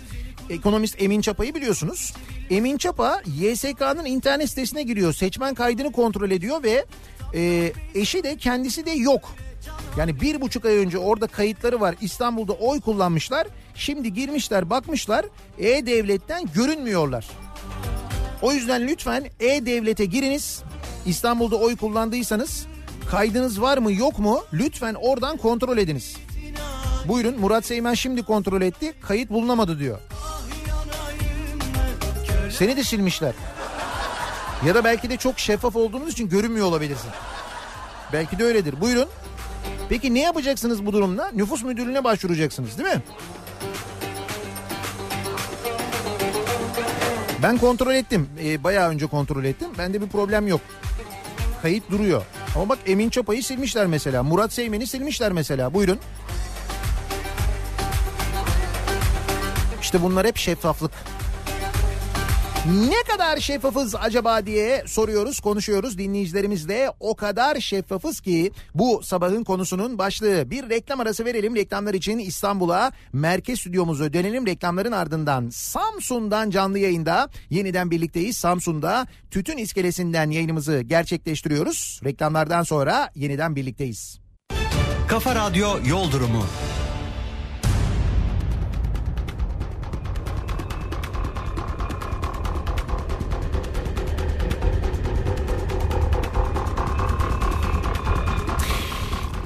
[0.50, 2.14] Ekonomist Emin Çapa'yı biliyorsunuz.
[2.50, 5.14] Emin Çapa YSK'nın internet sitesine giriyor.
[5.14, 6.86] Seçmen kaydını kontrol ediyor ve
[7.34, 9.36] e, eşi de kendisi de yok.
[9.98, 11.96] Yani bir buçuk ay önce orada kayıtları var.
[12.02, 13.48] İstanbul'da oy kullanmışlar.
[13.76, 15.26] Şimdi girmişler bakmışlar.
[15.58, 17.28] E-Devlet'ten görünmüyorlar.
[18.42, 20.64] O yüzden lütfen E-Devlet'e giriniz.
[21.06, 22.66] İstanbul'da oy kullandıysanız
[23.10, 26.18] kaydınız var mı yok mu lütfen oradan kontrol ediniz.
[27.08, 28.94] Buyurun Murat Seymen şimdi kontrol etti.
[29.02, 30.00] Kayıt bulunamadı diyor.
[32.50, 33.34] Seni de silmişler.
[34.66, 37.10] Ya da belki de çok şeffaf olduğunuz için görünmüyor olabilirsin.
[38.14, 38.82] Belki de öyledir.
[38.82, 39.08] Buyurun.
[39.90, 41.32] Peki ne yapacaksınız bu durumda?
[41.36, 43.02] Nüfus müdürlüğüne başvuracaksınız değil mi?
[47.44, 48.30] Ben kontrol ettim.
[48.44, 49.68] Ee, bayağı önce kontrol ettim.
[49.78, 50.62] Bende bir problem yok.
[51.62, 52.26] Kayıt duruyor.
[52.56, 54.24] Ama bak Emin Çapa'yı silmişler mesela.
[54.24, 55.74] Murat Seymen'i silmişler mesela.
[55.74, 56.00] Buyurun.
[59.82, 60.92] İşte bunlar hep şeffaflık.
[62.66, 66.92] Ne kadar şeffafız acaba diye soruyoruz, konuşuyoruz dinleyicilerimizle.
[67.00, 70.52] O kadar şeffafız ki bu sabahın konusunun başlığı.
[70.52, 71.56] Bir reklam arası verelim.
[71.56, 74.48] Reklamlar için İstanbul'a merkez stüdyomuzu dönelim.
[74.48, 78.38] Reklamların ardından Samsun'dan canlı yayında yeniden birlikteyiz.
[78.38, 82.02] Samsun'da Tütün iskelesinden yayınımızı gerçekleştiriyoruz.
[82.04, 84.20] Reklamlardan sonra yeniden birlikteyiz.
[85.08, 86.46] Kafa Radyo Yol Durumu.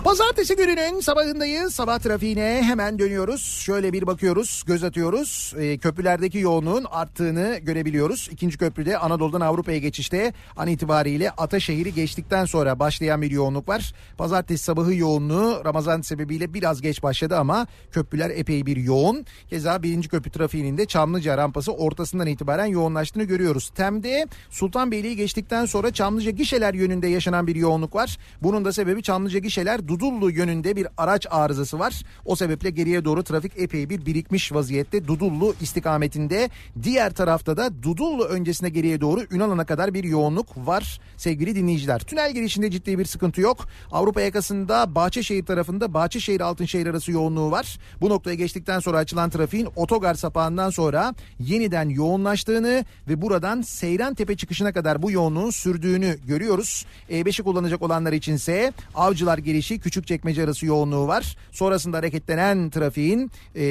[0.05, 1.73] Pazartesi gününün sabahındayız.
[1.75, 3.41] Sabah trafiğine hemen dönüyoruz.
[3.41, 5.53] Şöyle bir bakıyoruz, göz atıyoruz.
[5.57, 8.29] Ee, köprülerdeki yoğunluğun arttığını görebiliyoruz.
[8.31, 13.93] İkinci köprüde Anadolu'dan Avrupa'ya geçişte an itibariyle Ataşehir'i geçtikten sonra başlayan bir yoğunluk var.
[14.17, 19.25] Pazartesi sabahı yoğunluğu Ramazan sebebiyle biraz geç başladı ama köprüler epey bir yoğun.
[19.49, 23.69] Keza birinci köprü trafiğinin de Çamlıca rampası ortasından itibaren yoğunlaştığını görüyoruz.
[23.75, 28.17] Tem'de Sultanbeyli'yi geçtikten sonra Çamlıca gişeler yönünde yaşanan bir yoğunluk var.
[28.41, 32.03] Bunun da sebebi Çamlıca gişeler Dudullu yönünde bir araç arızası var.
[32.25, 36.49] O sebeple geriye doğru trafik epey bir birikmiş vaziyette Dudullu istikametinde.
[36.83, 41.99] Diğer tarafta da Dudullu öncesine geriye doğru Ünalan'a kadar bir yoğunluk var sevgili dinleyiciler.
[41.99, 43.67] Tünel girişinde ciddi bir sıkıntı yok.
[43.91, 47.79] Avrupa yakasında Bahçeşehir tarafında Bahçeşehir Altınşehir arası yoğunluğu var.
[48.01, 54.37] Bu noktaya geçtikten sonra açılan trafiğin otogar sapağından sonra yeniden yoğunlaştığını ve buradan Seyran Tepe
[54.37, 56.85] çıkışına kadar bu yoğunluğun sürdüğünü görüyoruz.
[57.09, 61.37] E5'i kullanacak olanlar içinse Avcılar girişi Küçükçekmece arası yoğunluğu var.
[61.51, 63.61] Sonrasında hareketlenen trafiğin e,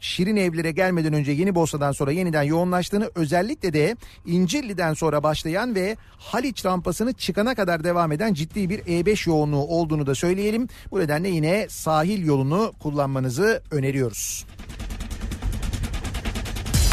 [0.00, 3.96] Şirin Evlere gelmeden önce Yeni Bosna'dan sonra yeniden yoğunlaştığını özellikle de
[4.26, 10.06] İncirli'den sonra başlayan ve Haliç rampasını çıkana kadar devam eden ciddi bir E5 yoğunluğu olduğunu
[10.06, 10.68] da söyleyelim.
[10.90, 14.46] Bu nedenle yine sahil yolunu kullanmanızı öneriyoruz.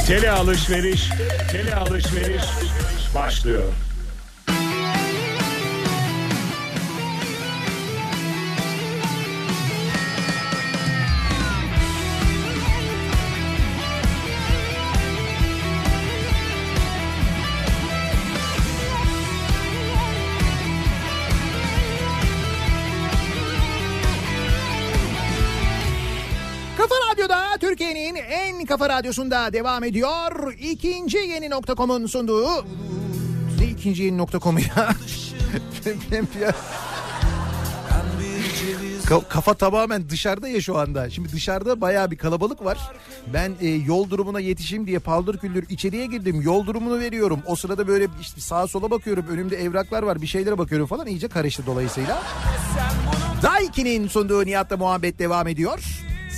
[0.08, 1.10] Tele alışveriş,
[1.52, 2.44] tele alışveriş
[3.16, 3.74] başlıyor.
[28.68, 30.53] Kafa radyosunda devam ediyor.
[30.53, 32.65] İkinci yeni nokta.com'un sunduğu...
[33.60, 34.89] Ne ikinci yeni nokta.com'u ya?
[39.30, 41.10] Kafa tamamen dışarıda ya şu anda.
[41.10, 42.91] Şimdi dışarıda bayağı bir kalabalık var.
[43.34, 46.41] Ben e, yol durumuna yetişeyim diye paldır küldür içeriye girdim.
[46.41, 47.39] Yol durumunu veriyorum.
[47.45, 49.26] O sırada böyle işte sağa sola bakıyorum.
[49.30, 50.22] Önümde evraklar var.
[50.22, 51.07] Bir şeylere bakıyorum falan.
[51.07, 52.23] İyice karıştı dolayısıyla.
[53.44, 55.84] Daiki'nin sunduğu Nihat'la muhabbet devam ediyor.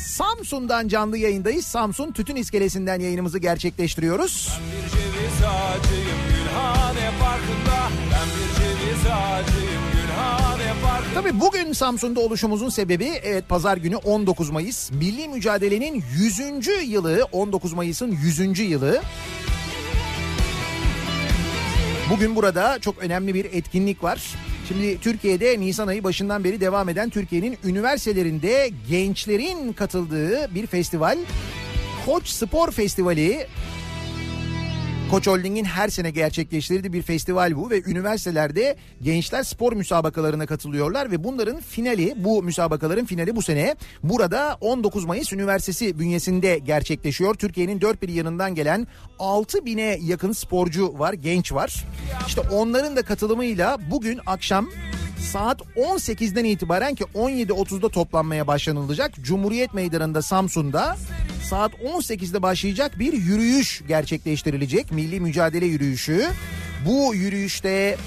[0.08, 1.66] Samsun'dan canlı yayındayız.
[1.66, 4.50] Samsun Tütün İskelesi'nden yayınımızı gerçekleştiriyoruz.
[4.72, 12.70] Bir ceviz ağacıyım Gülhane Parkı'nda Ben bir ceviz ağacıyım Gülhane Parkı'nda Tabii bugün Samsun'da oluşumuzun
[12.70, 14.92] sebebi evet pazar günü 19 Mayıs.
[14.92, 16.40] Milli mücadelenin 100.
[16.88, 18.60] yılı 19 Mayıs'ın 100.
[18.60, 19.02] yılı.
[22.10, 24.36] Bugün burada çok önemli bir etkinlik var.
[24.70, 31.18] Şimdi Türkiye'de Nisan ayı başından beri devam eden Türkiye'nin üniversitelerinde gençlerin katıldığı bir festival.
[32.06, 33.48] Koç Spor Festivali
[35.12, 41.24] Koç Holding'in her sene gerçekleştirdiği bir festival bu ve üniversitelerde gençler spor müsabakalarına katılıyorlar ve
[41.24, 47.36] bunların finali bu müsabakaların finali bu sene burada 19 Mayıs Üniversitesi bünyesinde gerçekleşiyor.
[47.36, 48.88] Türkiye'nin dört bir yanından gelen
[49.20, 51.86] 6 bine yakın sporcu var, genç var.
[52.28, 54.70] İşte onların da katılımıyla bugün akşam
[55.20, 59.12] saat 18'den itibaren ki 17.30'da toplanmaya başlanılacak.
[59.22, 60.98] Cumhuriyet Meydanı'nda Samsun'da
[61.44, 64.92] saat 18'de başlayacak bir yürüyüş gerçekleştirilecek.
[64.92, 66.28] Milli mücadele yürüyüşü.
[66.86, 67.98] Bu yürüyüşte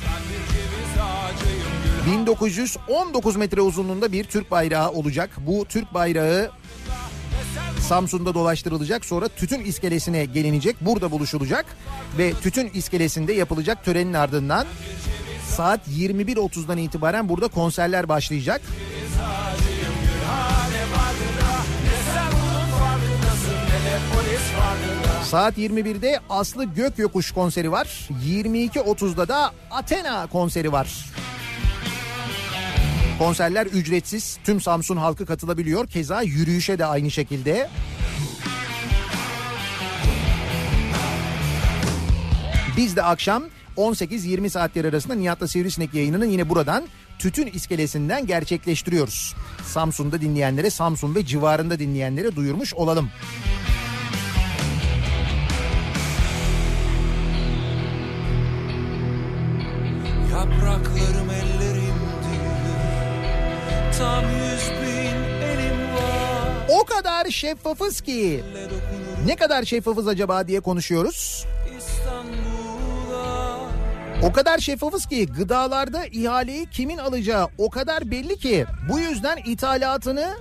[2.06, 5.30] 1919 metre uzunluğunda bir Türk bayrağı olacak.
[5.46, 6.50] Bu Türk bayrağı
[7.80, 11.66] Samsun'da dolaştırılacak sonra tütün iskelesine gelinecek burada buluşulacak
[12.18, 14.66] ve tütün iskelesinde yapılacak törenin ardından
[15.52, 18.60] saat 21.30'dan itibaren burada konserler başlayacak.
[25.24, 28.08] Saat 21'de Aslı Gök Yokuş konseri var.
[28.26, 31.06] 22.30'da da Athena konseri var.
[33.18, 34.38] Konserler ücretsiz.
[34.44, 35.86] Tüm Samsun halkı katılabiliyor.
[35.86, 37.68] Keza yürüyüşe de aynı şekilde.
[42.76, 43.42] Biz de akşam
[43.76, 46.84] 18-20 saatler arasında Nihat'la Sivrisinek yayınını yine buradan
[47.18, 49.34] Tütün iskelesinden gerçekleştiriyoruz.
[49.64, 53.10] Samsun'da dinleyenlere, Samsun ve civarında dinleyenlere duyurmuş olalım.
[60.30, 61.28] Yapraklarım
[63.98, 68.44] Tam yüz bin elim var O kadar şeffafız ki
[69.26, 71.46] ne kadar şeffafız acaba diye konuşuyoruz.
[71.78, 72.51] İstanbul'a
[74.22, 80.34] O kadar şeffafız ki gıdalarda ihaleyi kimin alacağı o kadar belli ki bu yüzden ithalatını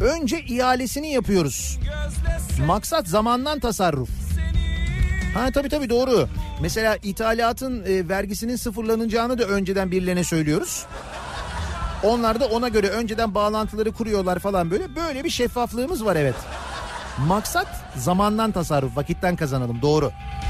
[0.00, 1.78] önce ihalesini yapıyoruz.
[2.66, 4.08] Maksat zamandan tasarruf.
[5.34, 6.28] Ha tabii tabii doğru.
[6.60, 10.86] Mesela ithalatın e, vergisinin sıfırlanacağını da önceden birilerine söylüyoruz.
[12.02, 14.96] Onlar da ona göre önceden bağlantıları kuruyorlar falan böyle.
[14.96, 16.34] Böyle bir şeffaflığımız var evet.
[17.26, 17.66] Maksat
[17.96, 20.10] zamandan tasarruf, vakitten kazanalım doğru.
[20.10, 20.45] Ben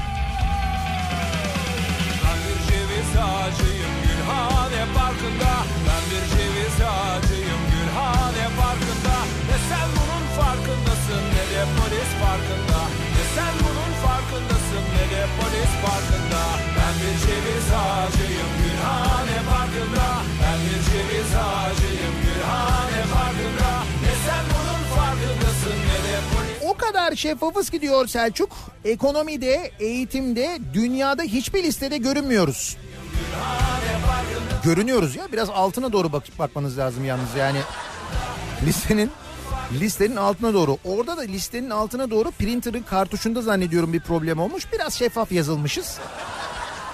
[5.27, 5.55] Parkı'nda
[5.87, 9.17] Ben bir ceviz ağacıyım Gülhane Parkı'nda
[9.49, 12.79] Ne sen bunun farkındasın ne de polis farkında.
[13.15, 16.41] Ne sen bunun farkındasın ne de polis farkında.
[16.77, 20.07] Ben bir ceviz ağacıyım Gülhane Parkı'nda
[20.41, 23.71] Ben bir ceviz ağacıyım Gülhane Parkı'nda
[24.03, 28.49] Ne sen bunun farkındasın ne de polis O kadar şeffafız ki diyor Selçuk.
[28.85, 32.77] Ekonomide, eğitimde, dünyada hiçbir listede görünmüyoruz.
[34.63, 37.59] Görünüyoruz ya biraz altına doğru bak bakmanız lazım yalnız yani.
[38.65, 39.11] Listenin
[39.79, 40.77] listenin altına doğru.
[40.85, 44.73] Orada da listenin altına doğru printer'ın kartuşunda zannediyorum bir problem olmuş.
[44.73, 45.97] Biraz şeffaf yazılmışız.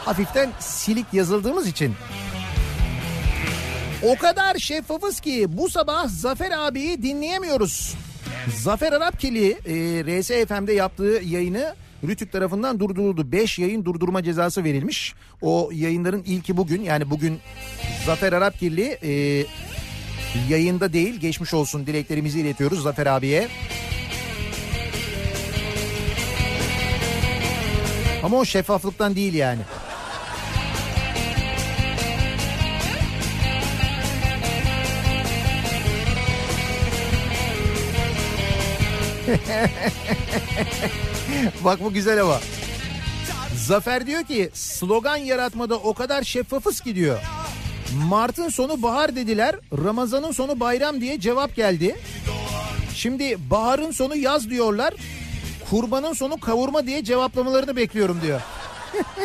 [0.06, 1.96] Hafiften silik yazıldığımız için.
[4.04, 7.96] O kadar şeffafız ki bu sabah Zafer abiyi dinleyemiyoruz.
[8.56, 11.76] Zafer Arapkili e, RSFM'de yaptığı yayını
[12.08, 13.32] Rütük tarafından durduruldu.
[13.32, 15.14] 5 yayın durdurma cezası verilmiş.
[15.42, 17.40] O yayınların ilki bugün yani bugün
[18.06, 19.46] Zafer Arapkili e,
[20.50, 23.48] yayında değil geçmiş olsun dileklerimizi iletiyoruz Zafer abiye.
[28.24, 29.62] Ama o şeffaflıktan değil yani.
[41.64, 42.40] Bak bu güzel ama.
[43.56, 47.20] Zafer diyor ki slogan yaratmada o kadar şeffafız ki diyor.
[47.96, 49.56] Mart'ın sonu bahar dediler.
[49.84, 51.96] Ramazan'ın sonu bayram diye cevap geldi.
[52.96, 54.94] Şimdi baharın sonu yaz diyorlar.
[55.70, 58.42] Kurbanın sonu kavurma diye cevaplamalarını bekliyorum diyor.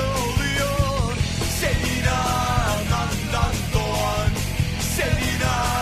[0.00, 1.12] oluyor
[1.60, 4.30] Senin anandan doğan
[4.96, 5.73] Senin anandan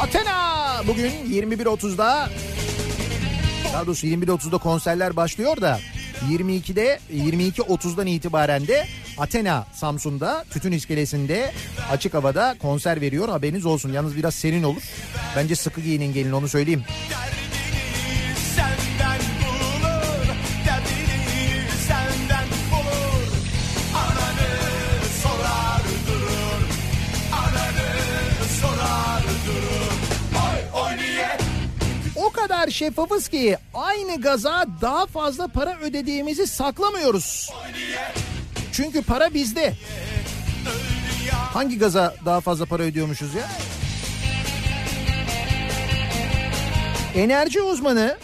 [0.00, 2.28] Athena bugün 21.30'da
[3.72, 5.80] daha doğrusu 21.30'da konserler başlıyor da
[6.30, 8.86] 22'de 22.30'dan itibaren de
[9.18, 11.52] Athena Samsun'da Tütün İskelesi'nde
[11.90, 13.92] açık havada konser veriyor haberiniz olsun.
[13.92, 14.82] Yalnız biraz serin olur.
[15.36, 16.84] Bence sıkı giyinin gelin onu söyleyeyim.
[32.60, 37.50] Kadar şeffafız ki aynı gaza daha fazla para ödediğimizi saklamıyoruz.
[38.72, 39.74] Çünkü para bizde.
[41.32, 43.48] Hangi gaza daha fazla para ödüyormuşuz ya?
[47.14, 48.18] Enerji uzmanı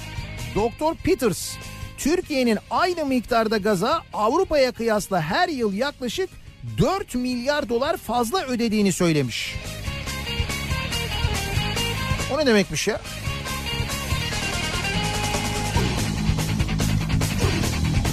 [0.54, 1.56] Doktor Peters
[1.98, 6.30] Türkiye'nin aynı miktarda gaza Avrupa'ya kıyasla her yıl yaklaşık
[6.78, 9.54] 4 milyar dolar fazla ödediğini söylemiş.
[12.34, 13.00] O ne demekmiş ya?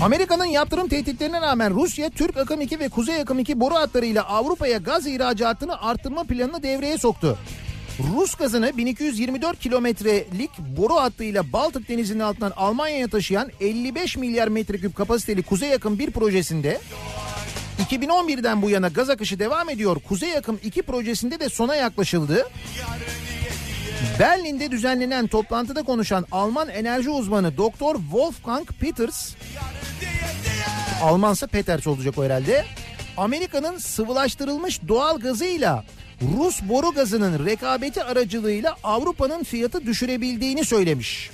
[0.03, 4.77] Amerika'nın yaptırım tehditlerine rağmen Rusya Türk Akım 2 ve Kuzey Akım 2 boru hatlarıyla Avrupa'ya
[4.77, 7.38] gaz ihracatını arttırma planını devreye soktu.
[8.13, 15.43] Rus gazını 1224 kilometrelik boru hattıyla Baltık Denizi'nin altından Almanya'ya taşıyan 55 milyar metreküp kapasiteli
[15.43, 16.80] Kuzey Akım 1 projesinde
[17.89, 19.97] 2011'den bu yana gaz akışı devam ediyor.
[20.07, 22.47] Kuzey Akım 2 projesinde de sona yaklaşıldı.
[24.19, 29.35] Berlin'de düzenlenen toplantıda konuşan Alman enerji uzmanı Doktor Wolfgang Peters
[31.03, 32.65] Almansa Peters olacak o herhalde.
[33.17, 35.84] Amerika'nın sıvılaştırılmış doğal gazıyla
[36.21, 41.31] Rus boru gazının rekabeti aracılığıyla Avrupa'nın fiyatı düşürebildiğini söylemiş.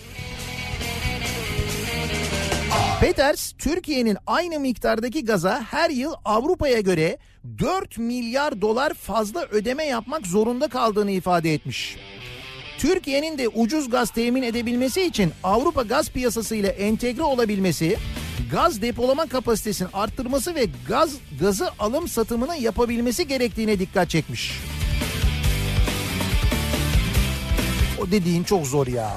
[3.02, 7.18] Peters, Türkiye'nin aynı miktardaki gaza her yıl Avrupa'ya göre
[7.60, 11.98] 4 milyar dolar fazla ödeme yapmak zorunda kaldığını ifade etmiş.
[12.80, 17.98] Türkiye'nin de ucuz gaz temin edebilmesi için Avrupa gaz piyasası ile entegre olabilmesi,
[18.52, 24.60] gaz depolama kapasitesini arttırması ve gaz gazı alım satımını yapabilmesi gerektiğine dikkat çekmiş.
[28.02, 29.12] O dediğin çok zor ya.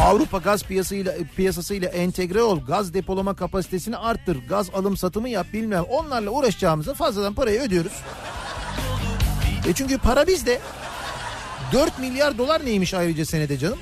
[0.00, 5.84] Avrupa gaz piyasasıyla piyasasıyla entegre ol, gaz depolama kapasitesini arttır, gaz alım satımı yap bilmem.
[5.84, 7.92] Onlarla uğraşacağımıza fazladan parayı ödüyoruz.
[9.68, 10.60] E çünkü para bizde.
[11.72, 13.78] 4 milyar dolar neymiş ayrıca senede canım?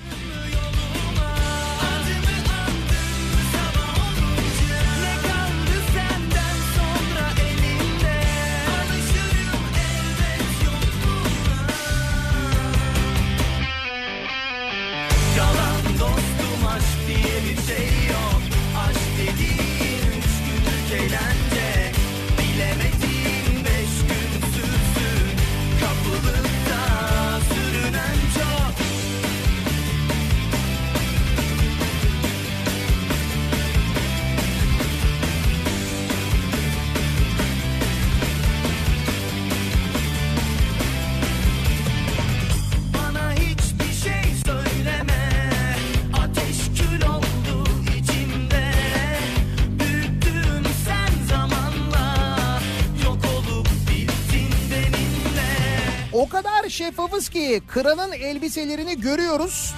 [57.37, 59.75] Ki kralın elbiselerini görüyoruz.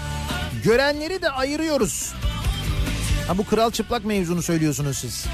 [0.64, 2.12] Görenleri de ayırıyoruz.
[3.28, 5.26] Ha bu kral çıplak mevzunu söylüyorsunuz siz.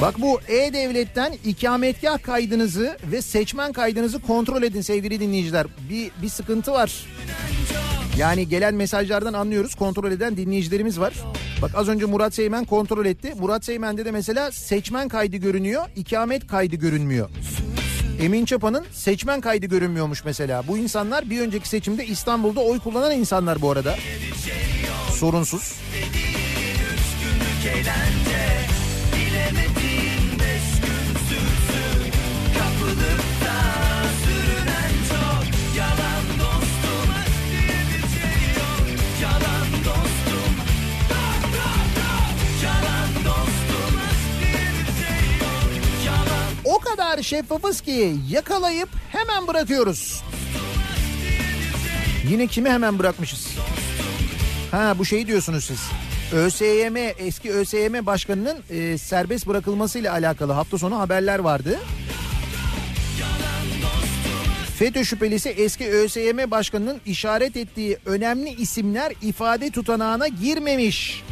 [0.00, 5.66] Bak bu E-Devlet'ten ikametgah kaydınızı ve seçmen kaydınızı kontrol edin sevgili dinleyiciler.
[5.90, 7.06] Bir, bir sıkıntı var.
[8.18, 11.14] Yani gelen mesajlardan anlıyoruz kontrol eden dinleyicilerimiz var.
[11.62, 13.34] Bak az önce Murat Seymen kontrol etti.
[13.40, 17.30] Murat Seymen'de de mesela seçmen kaydı görünüyor, ikamet kaydı görünmüyor.
[18.20, 20.68] Emin Çapa'nın seçmen kaydı görünmüyormuş mesela.
[20.68, 23.96] Bu insanlar bir önceki seçimde İstanbul'da oy kullanan insanlar bu arada.
[25.10, 25.74] Sorunsuz.
[27.68, 28.42] eğlence
[46.72, 50.22] O kadar şeffafız ki yakalayıp hemen bırakıyoruz.
[52.30, 53.46] Yine kimi hemen bırakmışız?
[54.70, 55.80] Ha bu şeyi diyorsunuz siz.
[56.32, 61.78] ÖSYM eski ÖSYM başkanının e, serbest bırakılmasıyla alakalı hafta sonu haberler vardı.
[64.78, 71.22] FETÖ şüphelisi eski ÖSYM başkanının işaret ettiği önemli isimler ifade tutanağına girmemiş.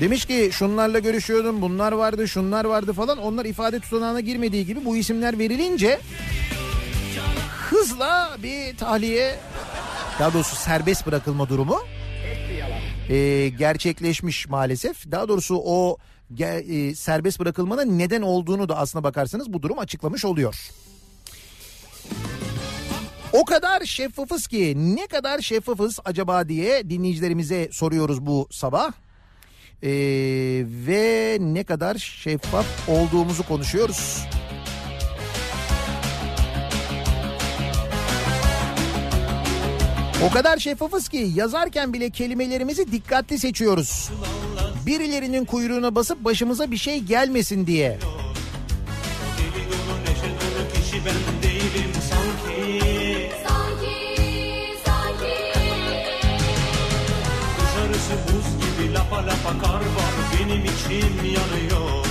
[0.00, 4.96] Demiş ki şunlarla görüşüyordum bunlar vardı şunlar vardı falan onlar ifade tutanağına girmediği gibi bu
[4.96, 6.00] isimler verilince
[7.70, 9.38] hızla bir tahliye
[10.18, 11.78] daha doğrusu serbest bırakılma durumu
[13.08, 15.10] e, gerçekleşmiş maalesef.
[15.10, 15.96] Daha doğrusu o
[16.40, 20.70] e, serbest bırakılmanın neden olduğunu da aslına bakarsanız bu durum açıklamış oluyor.
[23.32, 28.92] O kadar şeffafız ki ne kadar şeffafız acaba diye dinleyicilerimize soruyoruz bu sabah.
[29.82, 29.88] Ee,
[30.86, 34.26] ve ne kadar şeffaf olduğumuzu konuşuyoruz.
[40.24, 44.10] O kadar şeffafız ki yazarken bile kelimelerimizi dikkatli seçiyoruz.
[44.86, 47.88] Birilerinin kuyruğuna basıp başımıza bir şey gelmesin diye.
[47.88, 51.45] Deli dolu neşe dolu kişi ben
[59.06, 60.14] lapa lapa kar var.
[60.32, 62.06] Benim içim yanıyor.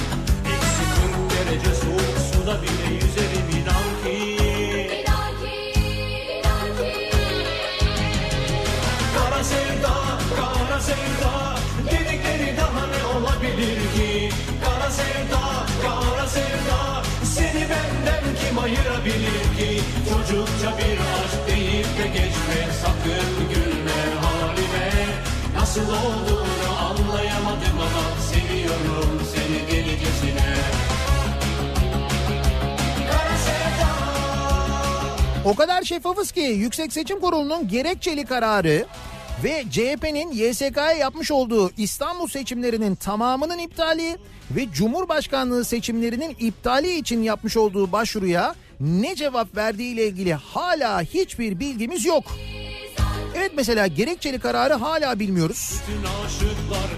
[0.53, 4.25] Eksi 40 derece soğuk suda bile yüzerim inan ki.
[9.15, 9.93] Kara sevda,
[10.35, 11.55] kara sevda
[11.85, 14.29] Dedikleri daha ne olabilir ki?
[14.63, 15.41] Kara sevda,
[15.81, 19.81] kara sevda Seni benden kim ayırabilir ki?
[20.09, 24.91] Çocukça bir aşk deyip de geçme Sakın gülme halime.
[25.55, 26.34] Nasıl olduğunu
[35.45, 38.85] O kadar şeffafız ki Yüksek Seçim Kurulu'nun gerekçeli kararı
[39.43, 44.17] ve CHP'nin YSK'ya yapmış olduğu İstanbul seçimlerinin tamamının iptali
[44.51, 51.59] ve Cumhurbaşkanlığı seçimlerinin iptali için yapmış olduğu başvuruya ne cevap verdiği ile ilgili hala hiçbir
[51.59, 52.23] bilgimiz yok.
[53.35, 55.81] Evet mesela gerekçeli kararı hala bilmiyoruz.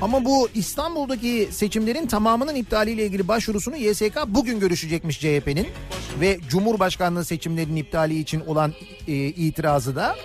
[0.02, 5.68] Ama bu İstanbul'daki seçimlerin tamamının iptaliyle ilgili başvurusunu YSK bugün görüşecekmiş CHP'nin
[6.22, 8.74] ve Cumhurbaşkanlığı seçimlerinin iptali için olan
[9.08, 10.16] e, itirazı da.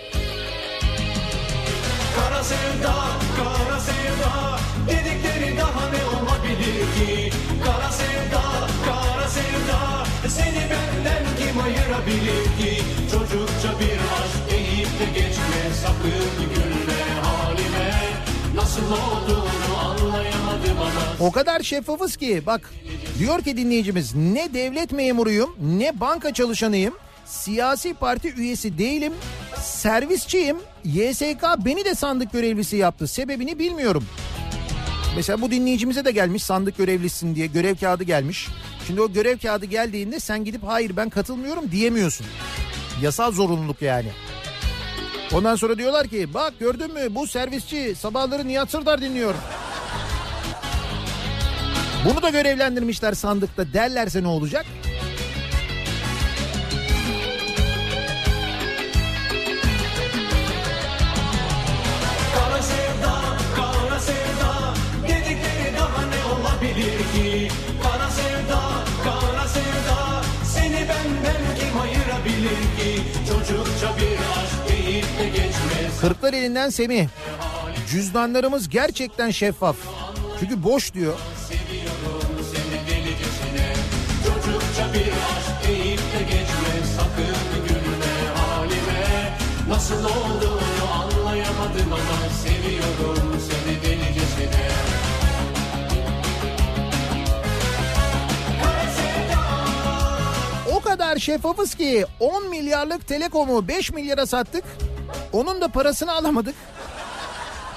[2.15, 2.93] Kara sevda,
[3.37, 7.31] kara sevda Dedikleri daha ne olabilir ki
[7.65, 8.41] Kara sevda,
[8.85, 15.32] kara sevda Seni benden kim ayırabilir ki Çocukça bir aşk deyip de geçme
[21.19, 22.73] O kadar şeffafız ki bak
[23.19, 26.93] diyor ki dinleyicimiz ne devlet memuruyum ne banka çalışanıyım
[27.25, 29.13] siyasi parti üyesi değilim
[29.61, 34.03] servisçiyim YSK beni de sandık görevlisi yaptı sebebini bilmiyorum.
[35.15, 38.47] Mesela bu dinleyicimize de gelmiş sandık görevlisin diye görev kağıdı gelmiş.
[38.87, 42.25] Şimdi o görev kağıdı geldiğinde sen gidip hayır ben katılmıyorum diyemiyorsun.
[43.01, 44.09] Yasal zorunluluk yani.
[45.31, 49.35] Ondan sonra diyorlar ki bak gördün mü bu servisçi sabahları Nihat Sırdar dinliyor.
[52.05, 54.65] Bunu da görevlendirmişler sandıkta derlerse ne olacak?
[67.13, 67.47] Ki
[67.83, 68.61] Kara sevda,
[69.03, 74.42] kara sevda Seni benden kim ayırabilir ki Çocukça bir aşk
[76.01, 77.07] Kırklar elinden Semih.
[77.89, 79.75] Cüzdanlarımız gerçekten şeffaf.
[80.39, 81.13] Çünkü boş diyor.
[89.69, 94.92] Nasıl olduğunu anlayamadım ama Seviyorum seni delicesine
[101.03, 104.63] kadar şeffafız ki 10 milyarlık telekomu 5 milyara sattık.
[105.33, 106.55] Onun da parasını alamadık.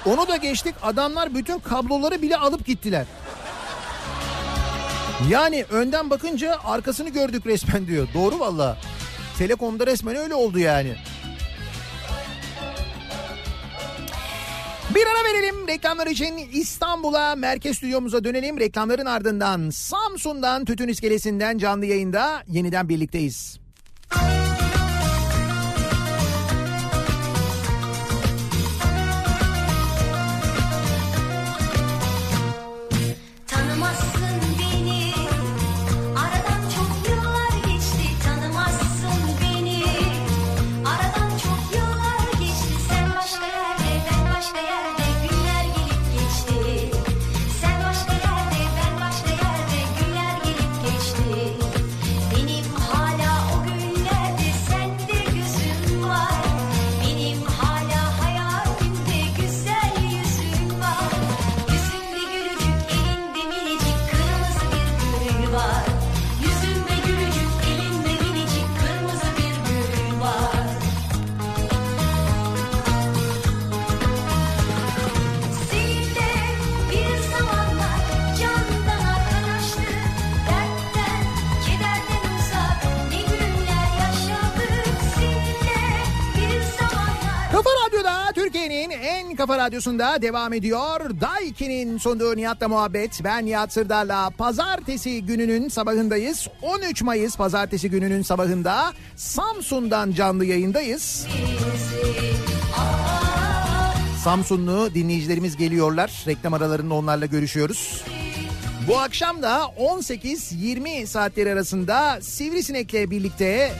[0.07, 0.75] Onu da geçtik.
[0.83, 3.07] Adamlar bütün kabloları bile alıp gittiler.
[5.29, 8.09] Yani önden bakınca arkasını gördük resmen diyor.
[8.15, 8.77] Doğru valla.
[9.39, 10.97] Telekom'da resmen öyle oldu yani.
[14.95, 18.61] Bir ara verelim reklamlar için İstanbul'a merkez stüdyomuza dönelim.
[18.61, 23.61] Reklamların ardından Samsun'dan Tütün İskelesi'nden canlı yayında yeniden birlikteyiz.
[24.11, 24.56] Tanımazsın
[89.67, 91.01] radyosunda devam ediyor.
[91.21, 93.21] Daiki'nin sunduğu Nihat'la muhabbet.
[93.25, 96.49] Ben Nihat Sırdar'la pazartesi gününün sabahındayız.
[96.63, 101.27] 13 Mayıs pazartesi gününün sabahında Samsun'dan canlı yayındayız.
[104.25, 106.25] Samsunlu dinleyicilerimiz geliyorlar.
[106.27, 108.05] Reklam aralarında onlarla görüşüyoruz.
[108.89, 113.73] Bu akşam da 18-20 saatleri arasında Sivrisinek'le birlikte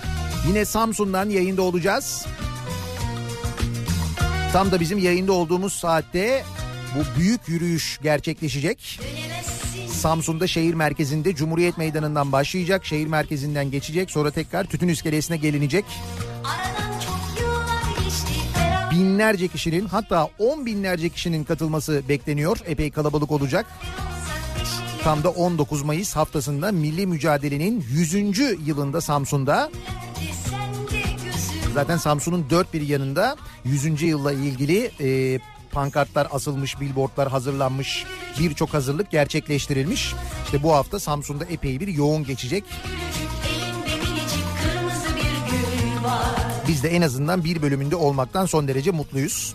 [0.49, 2.27] yine Samsun'dan yayında olacağız.
[4.53, 6.45] Tam da bizim yayında olduğumuz saatte
[6.95, 9.01] bu büyük yürüyüş gerçekleşecek.
[9.89, 12.87] Samsun'da şehir merkezinde Cumhuriyet Meydanı'ndan başlayacak.
[12.87, 14.11] Şehir merkezinden geçecek.
[14.11, 15.85] Sonra tekrar Tütün İskelesi'ne gelinecek.
[18.91, 22.59] Binlerce kişinin hatta on binlerce kişinin katılması bekleniyor.
[22.67, 23.67] Epey kalabalık olacak.
[25.05, 28.15] Tam da 19 Mayıs haftasında milli mücadelenin 100.
[28.67, 29.71] yılında Samsun'da
[31.77, 34.03] Zaten Samsun'un dört bir yanında 100.
[34.03, 35.41] yılla ilgili e,
[35.71, 38.05] pankartlar asılmış, billboardlar hazırlanmış,
[38.41, 40.15] birçok hazırlık gerçekleştirilmiş.
[40.45, 42.65] İşte bu hafta Samsun'da epey bir yoğun geçecek.
[46.69, 49.55] Biz de en azından bir bölümünde olmaktan son derece mutluyuz.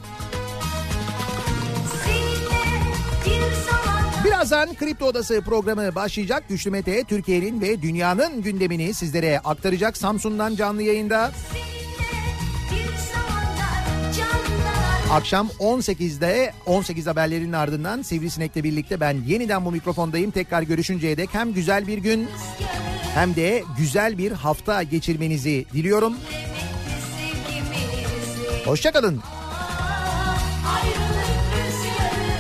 [4.26, 6.44] Birazdan Kripto Odası programı başlayacak.
[6.50, 11.32] Güçlü Mete Türkiye'nin ve dünyanın gündemini sizlere aktaracak Samsun'dan canlı yayında.
[15.12, 20.32] Akşam 18'de 18 haberlerinin ardından Sivrisinek'le birlikte ben yeniden bu mikrofondayım.
[20.32, 22.28] Tekrar görüşünceye dek hem güzel bir gün
[23.14, 26.14] hem de güzel bir hafta geçirmenizi diliyorum.
[28.66, 29.22] Hoşçakalın.
[30.76, 32.32] Ayrılık rüzgarı